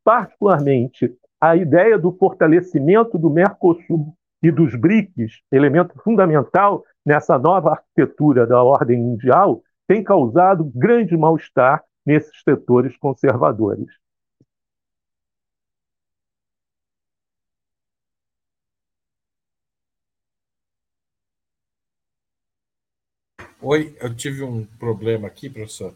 [0.03, 8.47] Particularmente, a ideia do fortalecimento do Mercosul e dos BRICS, elemento fundamental nessa nova arquitetura
[8.47, 13.87] da ordem mundial, tem causado grande mal-estar nesses setores conservadores.
[23.61, 25.93] Oi, eu tive um problema aqui, professor.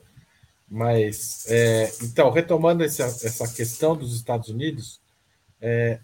[0.69, 5.06] Mas, é, então, retomando essa, essa questão dos Estados Unidos,
[5.61, 5.99] é,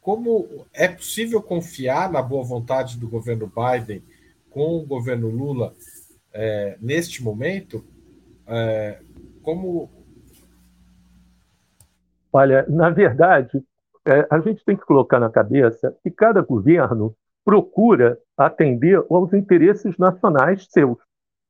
[0.00, 4.02] como é possível confiar na boa vontade do governo Biden
[4.50, 5.72] com o governo Lula
[6.32, 7.84] é, neste momento?
[8.46, 9.00] É,
[9.42, 9.90] como.
[12.32, 13.62] Olha, na verdade,
[14.06, 19.96] é, a gente tem que colocar na cabeça que cada governo procura atender aos interesses
[19.98, 20.98] nacionais seus.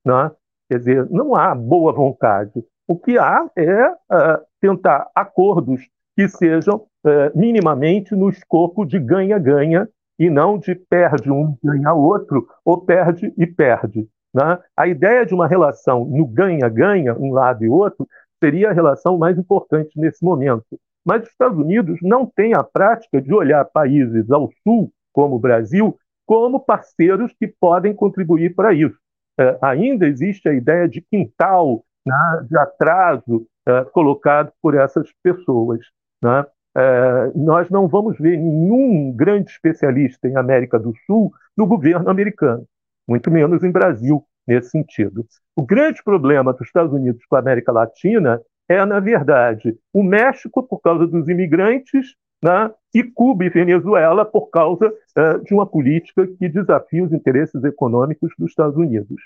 [0.05, 0.31] Né?
[0.69, 2.65] Quer dizer, não há boa vontade.
[2.87, 9.89] O que há é uh, tentar acordos que sejam uh, minimamente no escopo de ganha-ganha
[10.19, 14.09] e não de perde um, ganha outro, ou perde e perde.
[14.33, 14.59] Né?
[14.77, 18.07] A ideia de uma relação no ganha-ganha, um lado e outro,
[18.43, 20.79] seria a relação mais importante nesse momento.
[21.05, 25.39] Mas os Estados Unidos não têm a prática de olhar países ao sul, como o
[25.39, 25.97] Brasil,
[26.27, 28.97] como parceiros que podem contribuir para isso.
[29.39, 35.81] É, ainda existe a ideia de quintal, né, de atraso é, colocado por essas pessoas.
[36.23, 36.47] Né?
[36.77, 42.67] É, nós não vamos ver nenhum grande especialista em América do Sul no governo americano,
[43.07, 45.27] muito menos em Brasil, nesse sentido.
[45.55, 50.63] O grande problema dos Estados Unidos com a América Latina é, na verdade, o México,
[50.63, 56.27] por causa dos imigrantes, né, e Cuba e Venezuela por causa uh, de uma política
[56.27, 59.23] que desafia os interesses econômicos dos Estados Unidos.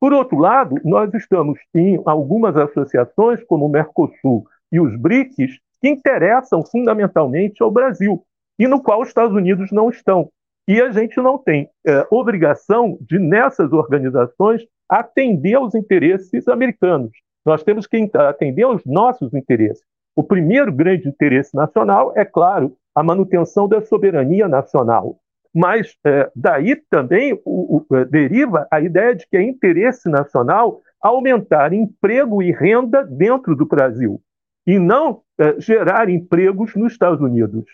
[0.00, 5.88] Por outro lado, nós estamos em algumas associações, como o Mercosul e os BRICS, que
[5.88, 8.22] interessam fundamentalmente ao Brasil,
[8.58, 10.30] e no qual os Estados Unidos não estão.
[10.68, 17.12] E a gente não tem uh, obrigação de, nessas organizações, atender aos interesses americanos.
[17.44, 19.84] Nós temos que atender aos nossos interesses.
[20.16, 25.18] O primeiro grande interesse nacional é, claro, a manutenção da soberania nacional.
[25.54, 30.80] Mas é, daí também o, o, é, deriva a ideia de que é interesse nacional
[31.00, 34.20] aumentar emprego e renda dentro do Brasil
[34.66, 37.64] e não é, gerar empregos nos Estados Unidos.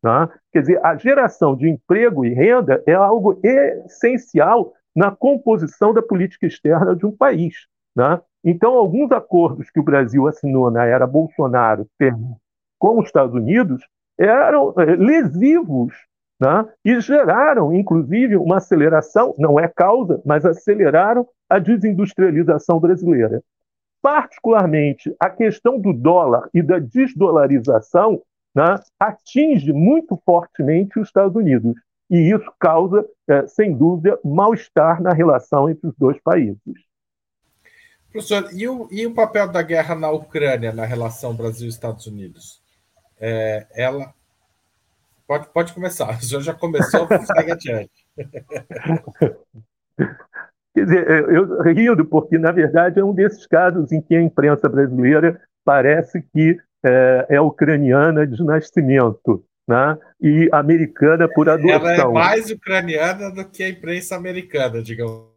[0.00, 0.30] Tá?
[0.52, 6.46] Quer dizer, a geração de emprego e renda é algo essencial na composição da política
[6.46, 7.54] externa de um país.
[7.96, 8.20] Né?
[8.44, 11.86] Então, alguns acordos que o Brasil assinou na era Bolsonaro
[12.78, 13.82] com os Estados Unidos
[14.16, 15.92] eram eh, lesivos
[16.40, 16.64] né?
[16.84, 23.42] e geraram, inclusive, uma aceleração não é causa, mas aceleraram a desindustrialização brasileira.
[24.00, 28.22] Particularmente, a questão do dólar e da desdolarização
[28.54, 31.74] né, atinge muito fortemente os Estados Unidos.
[32.10, 36.58] E isso causa, é, sem dúvida, mal-estar na relação entre os dois países.
[38.10, 42.62] Professor, e o, e o papel da guerra na Ucrânia na relação Brasil-Estados Unidos?
[43.20, 44.14] É, ela.
[45.26, 48.06] Pode, pode começar, o senhor já começou, segue adiante.
[50.74, 54.68] Quer dizer, eu rindo, porque, na verdade, é um desses casos em que a imprensa
[54.68, 59.44] brasileira parece que é, é ucraniana de nascimento.
[59.66, 59.98] Né?
[60.18, 61.70] e americana por adoção.
[61.70, 65.28] Ela é mais ucraniana do que a imprensa americana, digamos.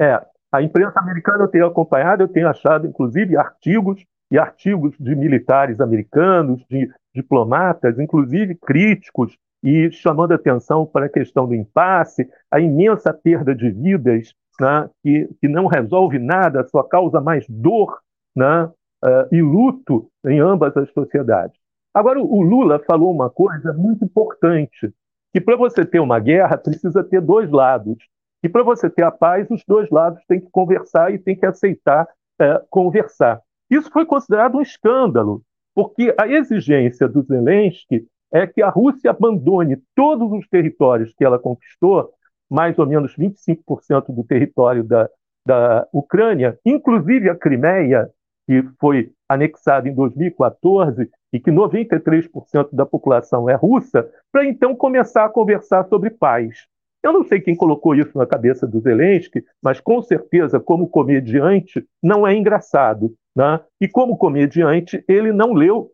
[0.00, 0.20] É,
[0.50, 5.80] a imprensa americana eu tenho acompanhado, eu tenho achado, inclusive, artigos e artigos de militares
[5.80, 13.12] americanos, de diplomatas, inclusive críticos, e chamando atenção para a questão do impasse, a imensa
[13.12, 17.98] perda de vidas, né, que, que não resolve nada, só causa mais dor
[18.34, 21.56] né, uh, e luto em ambas as sociedades.
[21.92, 24.92] Agora, o Lula falou uma coisa muito importante,
[25.32, 27.96] que para você ter uma guerra precisa ter dois lados.
[28.42, 31.46] E para você ter a paz, os dois lados têm que conversar e têm que
[31.46, 32.06] aceitar
[32.38, 33.40] é, conversar.
[33.70, 35.42] Isso foi considerado um escândalo,
[35.74, 41.38] porque a exigência do Zelensky é que a Rússia abandone todos os territórios que ela
[41.38, 42.12] conquistou,
[42.50, 45.08] mais ou menos 25% do território da,
[45.46, 48.10] da Ucrânia, inclusive a Crimeia,
[48.46, 55.24] que foi anexada em 2014 e que 93% da população é russa, para então começar
[55.24, 56.66] a conversar sobre paz.
[57.02, 61.84] Eu não sei quem colocou isso na cabeça do Zelensky, mas com certeza, como comediante,
[62.02, 63.14] não é engraçado.
[63.36, 63.60] Né?
[63.78, 65.90] E como comediante, ele não leu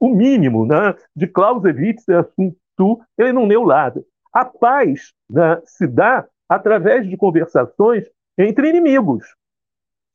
[0.00, 0.94] o mínimo né?
[1.14, 4.02] de Clausewitz e Assunto, ele não leu nada.
[4.36, 8.04] A paz né, se dá através de conversações
[8.36, 9.24] entre inimigos.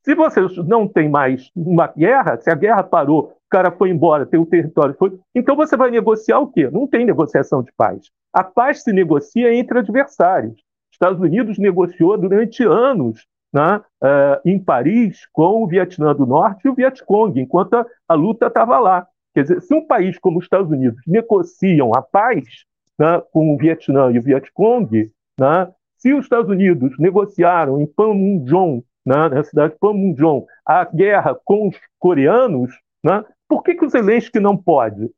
[0.05, 4.27] Se você não tem mais uma guerra, se a guerra parou, o cara foi embora,
[4.27, 6.69] tem o território, foi, então você vai negociar o quê?
[6.69, 8.11] Não tem negociação de paz.
[8.31, 10.61] A paz se negocia entre adversários.
[10.93, 16.69] Estados Unidos negociou durante anos né, uh, em Paris com o Vietnã do Norte e
[16.69, 19.07] o Vietcong, enquanto a luta estava lá.
[19.33, 22.69] Quer dizer, se um país como os Estados Unidos negociam a paz
[23.01, 28.83] né, com o Vietnã e o Vietcong, né, se os Estados Unidos negociaram em Panmunjom,
[29.03, 32.71] né, na cidade de Panmunjom, a guerra com os coreanos,
[33.03, 35.09] né, por que, que o Zelensky não pode?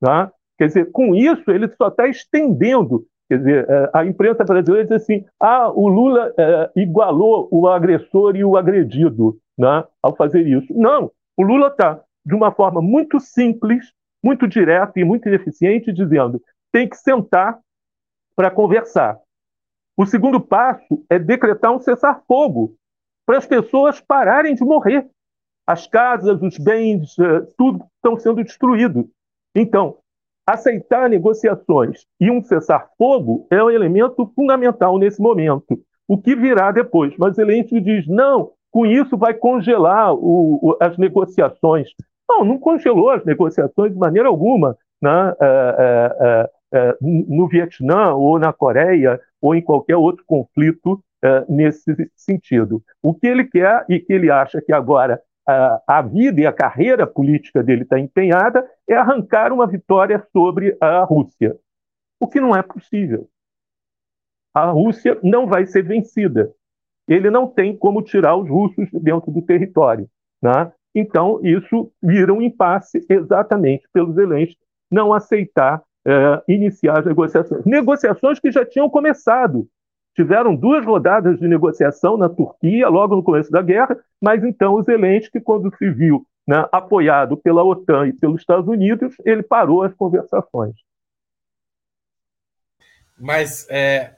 [0.00, 0.30] Né?
[0.56, 3.04] Quer dizer, com isso, ele só está estendendo.
[3.28, 8.36] Quer dizer, é, a imprensa brasileira diz assim: ah, o Lula é, igualou o agressor
[8.36, 10.72] e o agredido né, ao fazer isso.
[10.72, 13.92] Não, o Lula está, de uma forma muito simples,
[14.24, 16.40] muito direta e muito ineficiente, dizendo:
[16.76, 17.58] tem que sentar
[18.36, 19.18] para conversar.
[19.96, 22.74] O segundo passo é decretar um cessar-fogo
[23.24, 25.08] para as pessoas pararem de morrer.
[25.66, 29.06] As casas, os bens, é, tudo estão sendo destruídos.
[29.54, 29.96] Então,
[30.46, 35.80] aceitar negociações e um cessar-fogo é um elemento fundamental nesse momento.
[36.06, 37.16] O que virá depois?
[37.16, 41.88] Mas Zelensky diz: não, com isso vai congelar o, o, as negociações.
[42.28, 44.76] Não, não congelou as negociações de maneira alguma.
[45.00, 45.34] Né?
[45.40, 46.55] É, é, é
[47.00, 52.82] no Vietnã, ou na Coreia, ou em qualquer outro conflito é, nesse sentido.
[53.02, 55.20] O que ele quer e que ele acha que agora
[55.86, 61.04] a, vida e a carreira política dele está empenhada é arrancar uma vitória sobre a
[61.04, 61.56] Rússia,
[62.18, 63.28] o que não é possível.
[64.52, 66.52] A Rússia não vai ser vencida.
[67.06, 70.08] Ele não tem como tirar os russos dentro do território.
[70.42, 70.72] Né?
[70.94, 74.58] Então, isso vira um impasse exatamente pelo Zelensky
[74.90, 77.64] não aceitar é, iniciar as negociações.
[77.64, 79.68] Negociações que já tinham começado.
[80.14, 84.82] Tiveram duas rodadas de negociação na Turquia, logo no começo da guerra, mas então o
[84.82, 89.92] Zelensky, quando se viu né, apoiado pela OTAN e pelos Estados Unidos, ele parou as
[89.92, 90.74] conversações.
[93.18, 94.14] Mas é,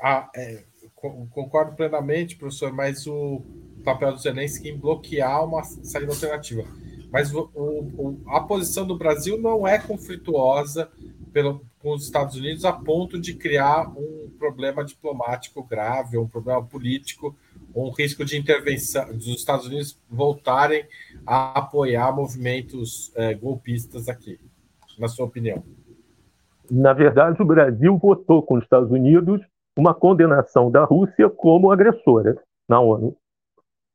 [0.00, 0.62] a, é,
[0.94, 3.42] concordo plenamente, professor, mas o
[3.84, 6.64] papel do Zelensky em bloquear uma saída alternativa.
[7.10, 10.90] Mas o, o, a posição do Brasil não é conflituosa
[11.32, 16.62] pelo, com os Estados Unidos a ponto de criar um problema diplomático grave, um problema
[16.62, 17.36] político,
[17.74, 20.84] um risco de intervenção dos Estados Unidos voltarem
[21.26, 24.38] a apoiar movimentos é, golpistas aqui,
[24.98, 25.62] na sua opinião?
[26.70, 29.40] Na verdade, o Brasil votou com os Estados Unidos
[29.76, 33.16] uma condenação da Rússia como agressora na ONU.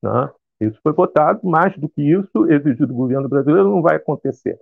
[0.01, 0.29] Né?
[0.61, 4.59] Isso foi votado, mais do que isso, exigido do governo brasileiro, não vai acontecer.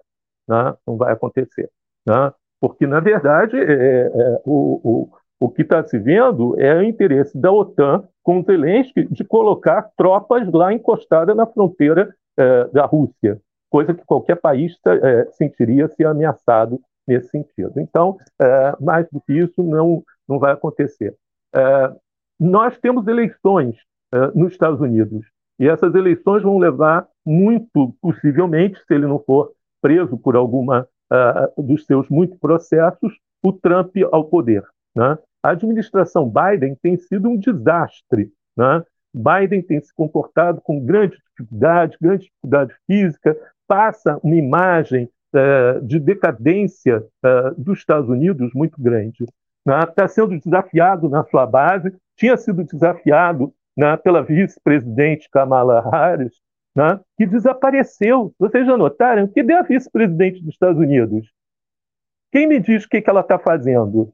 [0.48, 0.76] Né?
[0.86, 1.70] Não vai acontecer.
[2.06, 2.34] Né?
[2.64, 7.38] Porque, na verdade, é, é, o, o, o que está se vendo é o interesse
[7.38, 13.38] da OTAN com Zelensky de colocar tropas lá encostadas na fronteira é, da Rússia,
[13.70, 17.82] coisa que qualquer país é, sentiria-se ameaçado nesse sentido.
[17.82, 21.14] Então, é, mais do que isso, não, não vai acontecer.
[21.54, 21.92] É,
[22.40, 23.76] nós temos eleições
[24.14, 25.26] é, nos Estados Unidos,
[25.60, 29.52] e essas eleições vão levar muito, possivelmente, se ele não for
[29.82, 34.64] preso por alguma uh, dos seus muitos processos, o Trump ao poder.
[34.96, 35.18] Né?
[35.44, 38.32] A administração Biden tem sido um desastre.
[38.58, 38.84] Né?
[39.14, 43.38] Biden tem se comportado com grande dificuldade, grande dificuldade física,
[43.68, 49.24] passa uma imagem uh, de decadência uh, dos Estados Unidos muito grande.
[49.66, 50.08] Está né?
[50.08, 56.34] sendo desafiado na sua base, tinha sido desafiado né, pela vice-presidente Kamala Harris,
[56.76, 58.34] né, que desapareceu.
[58.40, 59.28] Vocês já notaram?
[59.28, 61.32] Que deu a vice-presidente dos Estados Unidos?
[62.32, 64.12] Quem me diz o que, que ela está fazendo?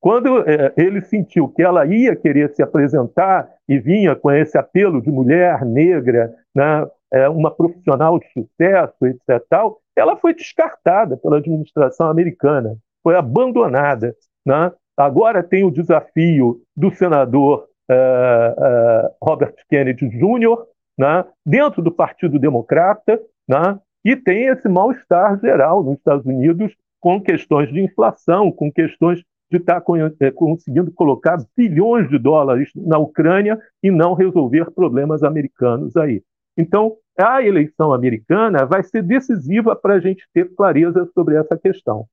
[0.00, 5.00] Quando é, ele sentiu que ela ia querer se apresentar e vinha com esse apelo
[5.00, 11.36] de mulher negra, né, é, uma profissional de sucesso, etc., tal, ela foi descartada pela
[11.38, 14.14] administração americana, foi abandonada.
[14.44, 14.72] Né?
[14.96, 20.56] Agora tem o desafio do senador uh, uh, Robert Kennedy Jr.,
[21.00, 27.18] né, dentro do Partido Democrata, né, e tem esse mal-estar geral nos Estados Unidos com
[27.18, 32.98] questões de inflação, com questões de estar tá eh, conseguindo colocar bilhões de dólares na
[32.98, 36.22] Ucrânia e não resolver problemas americanos aí.
[36.54, 42.06] Então, a eleição americana vai ser decisiva para a gente ter clareza sobre essa questão.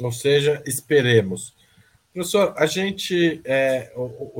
[0.00, 1.54] Ou seja, esperemos.
[2.12, 3.90] Professor, a gente é,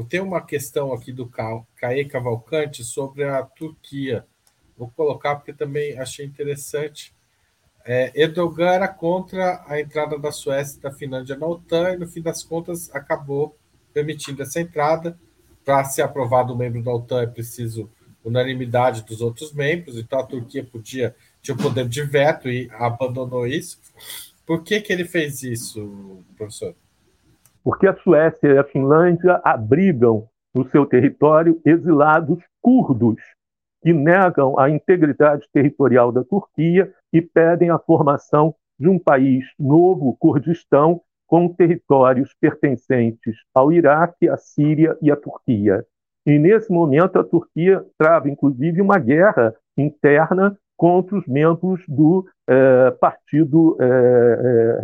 [0.09, 1.31] tem uma questão aqui do
[1.77, 4.27] Caê Cavalcante sobre a Turquia.
[4.77, 7.14] Vou colocar porque também achei interessante.
[7.85, 12.07] É, Erdogan era contra a entrada da Suécia e da Finlândia na OTAN e, no
[12.07, 13.57] fim das contas, acabou
[13.95, 15.18] permitindo essa entrada.
[15.64, 17.91] Para ser aprovado o membro da OTAN é preciso
[18.23, 23.47] unanimidade dos outros membros, então a Turquia podia tinha o poder de veto e abandonou
[23.47, 23.81] isso.
[24.47, 26.75] Por que, que ele fez isso, professor?
[27.63, 33.21] Porque a Suécia e a Finlândia abrigam no seu território exilados curdos
[33.83, 40.17] que negam a integridade territorial da Turquia e pedem a formação de um país novo,
[40.19, 45.85] Kurdistão, com territórios pertencentes ao Iraque, à Síria e à Turquia.
[46.27, 52.91] E nesse momento a Turquia trava, inclusive, uma guerra interna contra os membros do eh,
[53.01, 54.81] Partido eh, eh,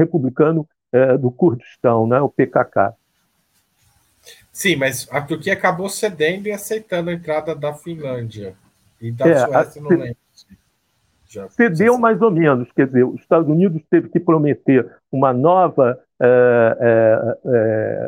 [0.92, 2.94] Republicano do Kurdistão, né, o PKK.
[4.52, 8.54] Sim, mas a Turquia acabou cedendo e aceitando a entrada da Finlândia.
[9.00, 10.16] E da é, Suécia, não lembro.
[11.30, 16.02] Já cedeu mais ou menos, quer dizer, os Estados Unidos teve que prometer uma nova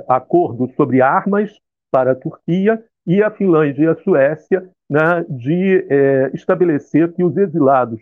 [0.09, 1.53] acordo sobre armas
[1.93, 7.37] para a Turquia e a Finlândia e a Suécia né, de é, estabelecer que os
[7.37, 8.01] exilados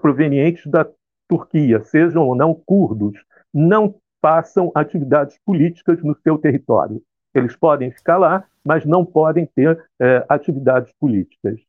[0.00, 0.86] provenientes da
[1.28, 3.18] Turquia, sejam ou não curdos,
[3.52, 7.02] não façam atividades políticas no seu território.
[7.34, 11.60] Eles podem ficar lá, mas não podem ter é, atividades políticas.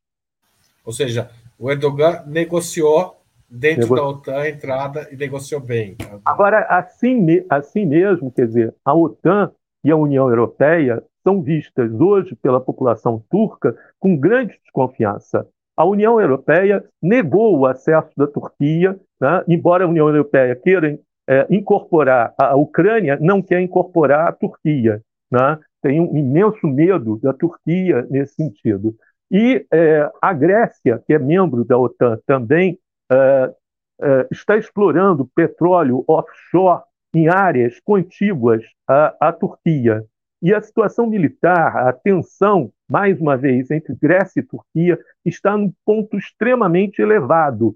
[0.85, 3.17] Ou seja, o Erdogan negociou
[3.49, 3.95] dentro Nego...
[3.95, 5.95] da OTAN a entrada e negociou bem.
[6.25, 9.51] Agora, assim, assim mesmo, quer dizer, a OTAN
[9.83, 15.47] e a União Europeia são vistas hoje pela população turca com grande desconfiança.
[15.75, 19.43] A União Europeia negou o acesso da Turquia, né?
[19.47, 20.97] embora a União Europeia queira
[21.27, 25.01] é, incorporar a Ucrânia, não quer incorporar a Turquia.
[25.31, 25.59] Né?
[25.81, 28.95] Tem um imenso medo da Turquia nesse sentido.
[29.29, 32.79] E é, a Grécia, que é membro da OTAN também,
[33.11, 33.53] é,
[34.01, 40.05] é, está explorando petróleo offshore em áreas contíguas à, à Turquia.
[40.41, 45.73] E a situação militar, a tensão, mais uma vez, entre Grécia e Turquia, está num
[45.83, 47.75] ponto extremamente elevado.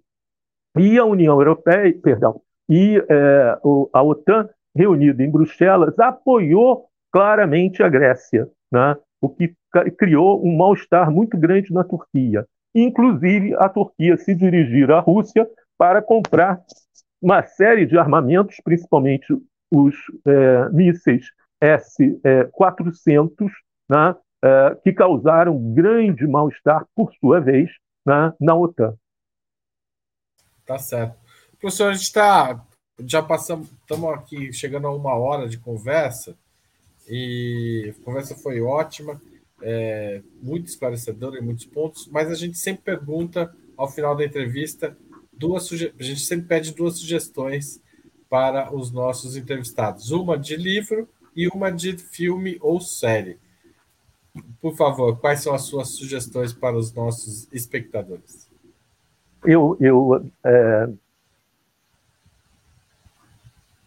[0.78, 2.42] E a União Europeia, perdão,
[2.72, 3.58] e é,
[3.92, 8.96] a OTAN, reunida em Bruxelas, apoiou claramente a Grécia, né?
[9.22, 9.54] o que
[9.98, 12.48] criou um mal-estar muito grande na Turquia.
[12.74, 15.46] Inclusive, a Turquia se dirigir à Rússia
[15.78, 16.64] para comprar
[17.22, 19.28] uma série de armamentos, principalmente
[19.70, 19.96] os
[20.26, 21.26] é, mísseis
[21.60, 23.52] S-400,
[23.90, 27.70] né, é, que causaram grande mal-estar, por sua vez,
[28.06, 28.96] né, na OTAN.
[30.66, 31.21] Tá certo.
[31.62, 32.66] Professor, a gente está.
[33.06, 36.36] Já passamos, estamos aqui chegando a uma hora de conversa,
[37.08, 39.22] e a conversa foi ótima,
[39.62, 44.98] é, muito esclarecedora em muitos pontos, mas a gente sempre pergunta ao final da entrevista
[45.32, 47.82] duas a gente sempre pede duas sugestões
[48.30, 53.40] para os nossos entrevistados, uma de livro e uma de filme ou série.
[54.62, 58.50] Por favor, quais são as suas sugestões para os nossos espectadores?
[59.44, 60.90] Eu, eu é,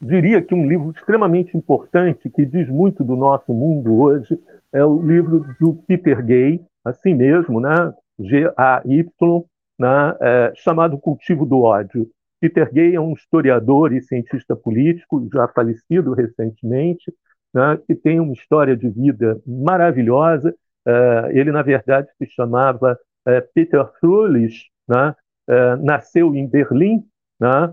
[0.05, 4.39] diria que um livro extremamente importante, que diz muito do nosso mundo hoje,
[4.73, 7.93] é o livro do Peter Gay, assim mesmo, né?
[8.19, 9.45] G-A-Y,
[9.79, 10.17] né?
[10.21, 12.09] É, chamado Cultivo do Ódio.
[12.41, 17.11] Peter Gay é um historiador e cientista político, já falecido recentemente,
[17.55, 20.55] né, que tem uma história de vida maravilhosa.
[20.87, 25.15] Uh, ele, na verdade, se chamava uh, Peter Fröhlich, né,
[25.49, 27.03] uh, nasceu em Berlim.
[27.41, 27.73] Né,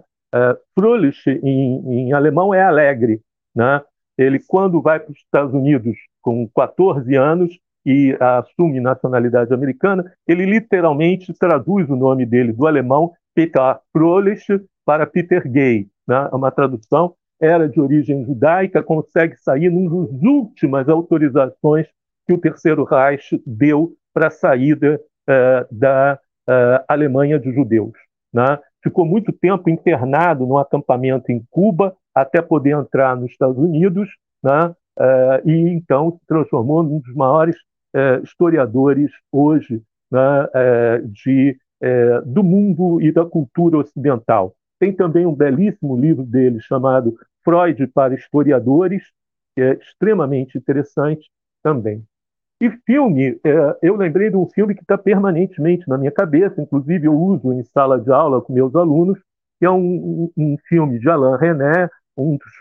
[0.77, 3.21] Fröhlich, em, em, alemão, é alegre.
[3.55, 3.81] Né,
[4.17, 10.45] ele, quando vai para os Estados Unidos com 14 anos e assume nacionalidade americana, ele
[10.45, 14.45] literalmente traduz o nome dele do alemão Peter Fröhlich
[14.85, 15.87] para Peter Gay.
[16.07, 21.87] Né, é uma tradução era de origem judaica, consegue sair numa das últimas autorizações
[22.27, 27.97] que o Terceiro Reich deu para a saída uh, da uh, Alemanha de judeus.
[28.31, 28.59] Né?
[28.83, 34.09] Ficou muito tempo internado num acampamento em Cuba até poder entrar nos Estados Unidos,
[34.43, 34.73] né?
[34.99, 37.55] uh, e então se transformou num dos maiores
[38.23, 40.47] historiadores hoje né?
[41.09, 41.57] de,
[42.25, 44.55] do mundo e da cultura ocidental.
[44.79, 49.03] Tem também um belíssimo livro dele chamado Freud para historiadores,
[49.53, 51.29] que é extremamente interessante
[51.61, 52.01] também.
[52.61, 57.07] E filme, é, eu lembrei de um filme que está permanentemente na minha cabeça, inclusive
[57.07, 59.17] eu uso em sala de aula com meus alunos,
[59.59, 62.51] que é um, um filme de Alain René, um dos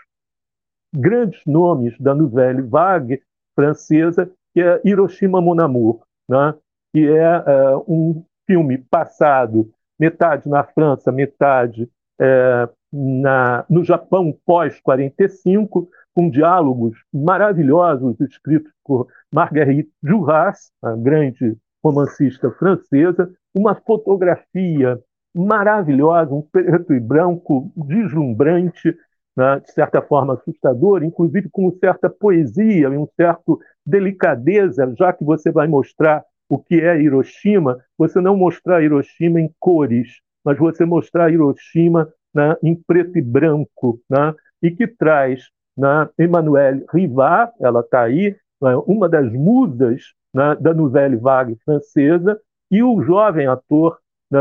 [0.91, 3.21] grandes nomes da nouvelle vague
[3.55, 6.55] francesa, que é Hiroshima Mon Amour, né?
[6.91, 11.87] que é, é um filme passado metade na França, metade
[12.19, 22.51] é, na, no Japão pós-45, com diálogos maravilhosos escritos por Marguerite Duras, a grande romancista
[22.51, 24.99] francesa, uma fotografia
[25.33, 28.95] maravilhosa, um preto e branco deslumbrante,
[29.35, 35.23] né, de certa forma assustador, inclusive com certa poesia e um certo delicadeza, já que
[35.23, 40.83] você vai mostrar o que é Hiroshima, você não mostrar Hiroshima em cores, mas você
[40.83, 45.49] mostrar Hiroshima né, em preto e branco, né, e que traz
[45.81, 52.39] né, Emmanuelle Rivard, ela está aí, né, uma das musas né, da nouvelle vague francesa,
[52.69, 53.97] e o jovem ator
[54.29, 54.39] né,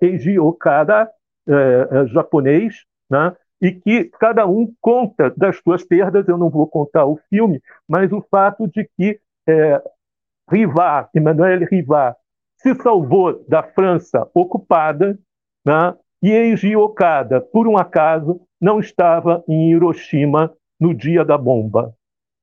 [0.00, 1.10] é, Eiji Okada,
[1.46, 6.26] é, é, japonês, né, e que cada um conta das suas perdas.
[6.26, 9.82] Eu não vou contar o filme, mas o fato de que é,
[10.50, 12.16] Rivard, Emmanuel Rivard,
[12.56, 15.18] se salvou da França ocupada,
[15.66, 15.94] né?
[16.22, 21.94] e Eiji Okada, por um acaso, não estava em Hiroshima no dia da bomba.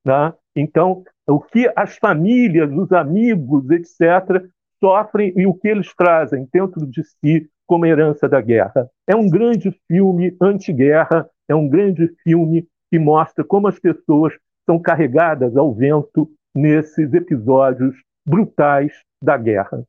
[0.05, 0.33] Né?
[0.55, 4.45] Então, o que as famílias, os amigos, etc.,
[4.79, 8.89] sofrem e o que eles trazem dentro de si como herança da guerra.
[9.07, 14.33] É um grande filme anti-guerra, é um grande filme que mostra como as pessoas
[14.65, 19.83] são carregadas ao vento nesses episódios brutais da guerra.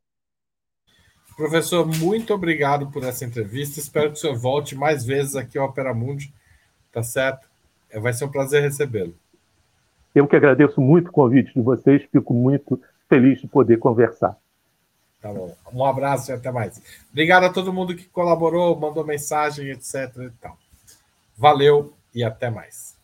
[1.37, 3.79] Professor, muito obrigado por essa entrevista.
[3.79, 6.33] Espero que o senhor volte mais vezes aqui ao Opera Mundi,
[6.91, 7.47] tá certo?
[7.91, 9.15] É, vai ser um prazer recebê-lo.
[10.15, 14.37] Eu que agradeço muito o convite de vocês, fico muito feliz de poder conversar.
[15.21, 15.55] Tá bom.
[15.73, 16.81] Um abraço e até mais.
[17.11, 19.95] Obrigado a todo mundo que colaborou, mandou mensagem, etc.
[20.19, 20.57] E tal.
[21.37, 22.97] Valeu e até mais.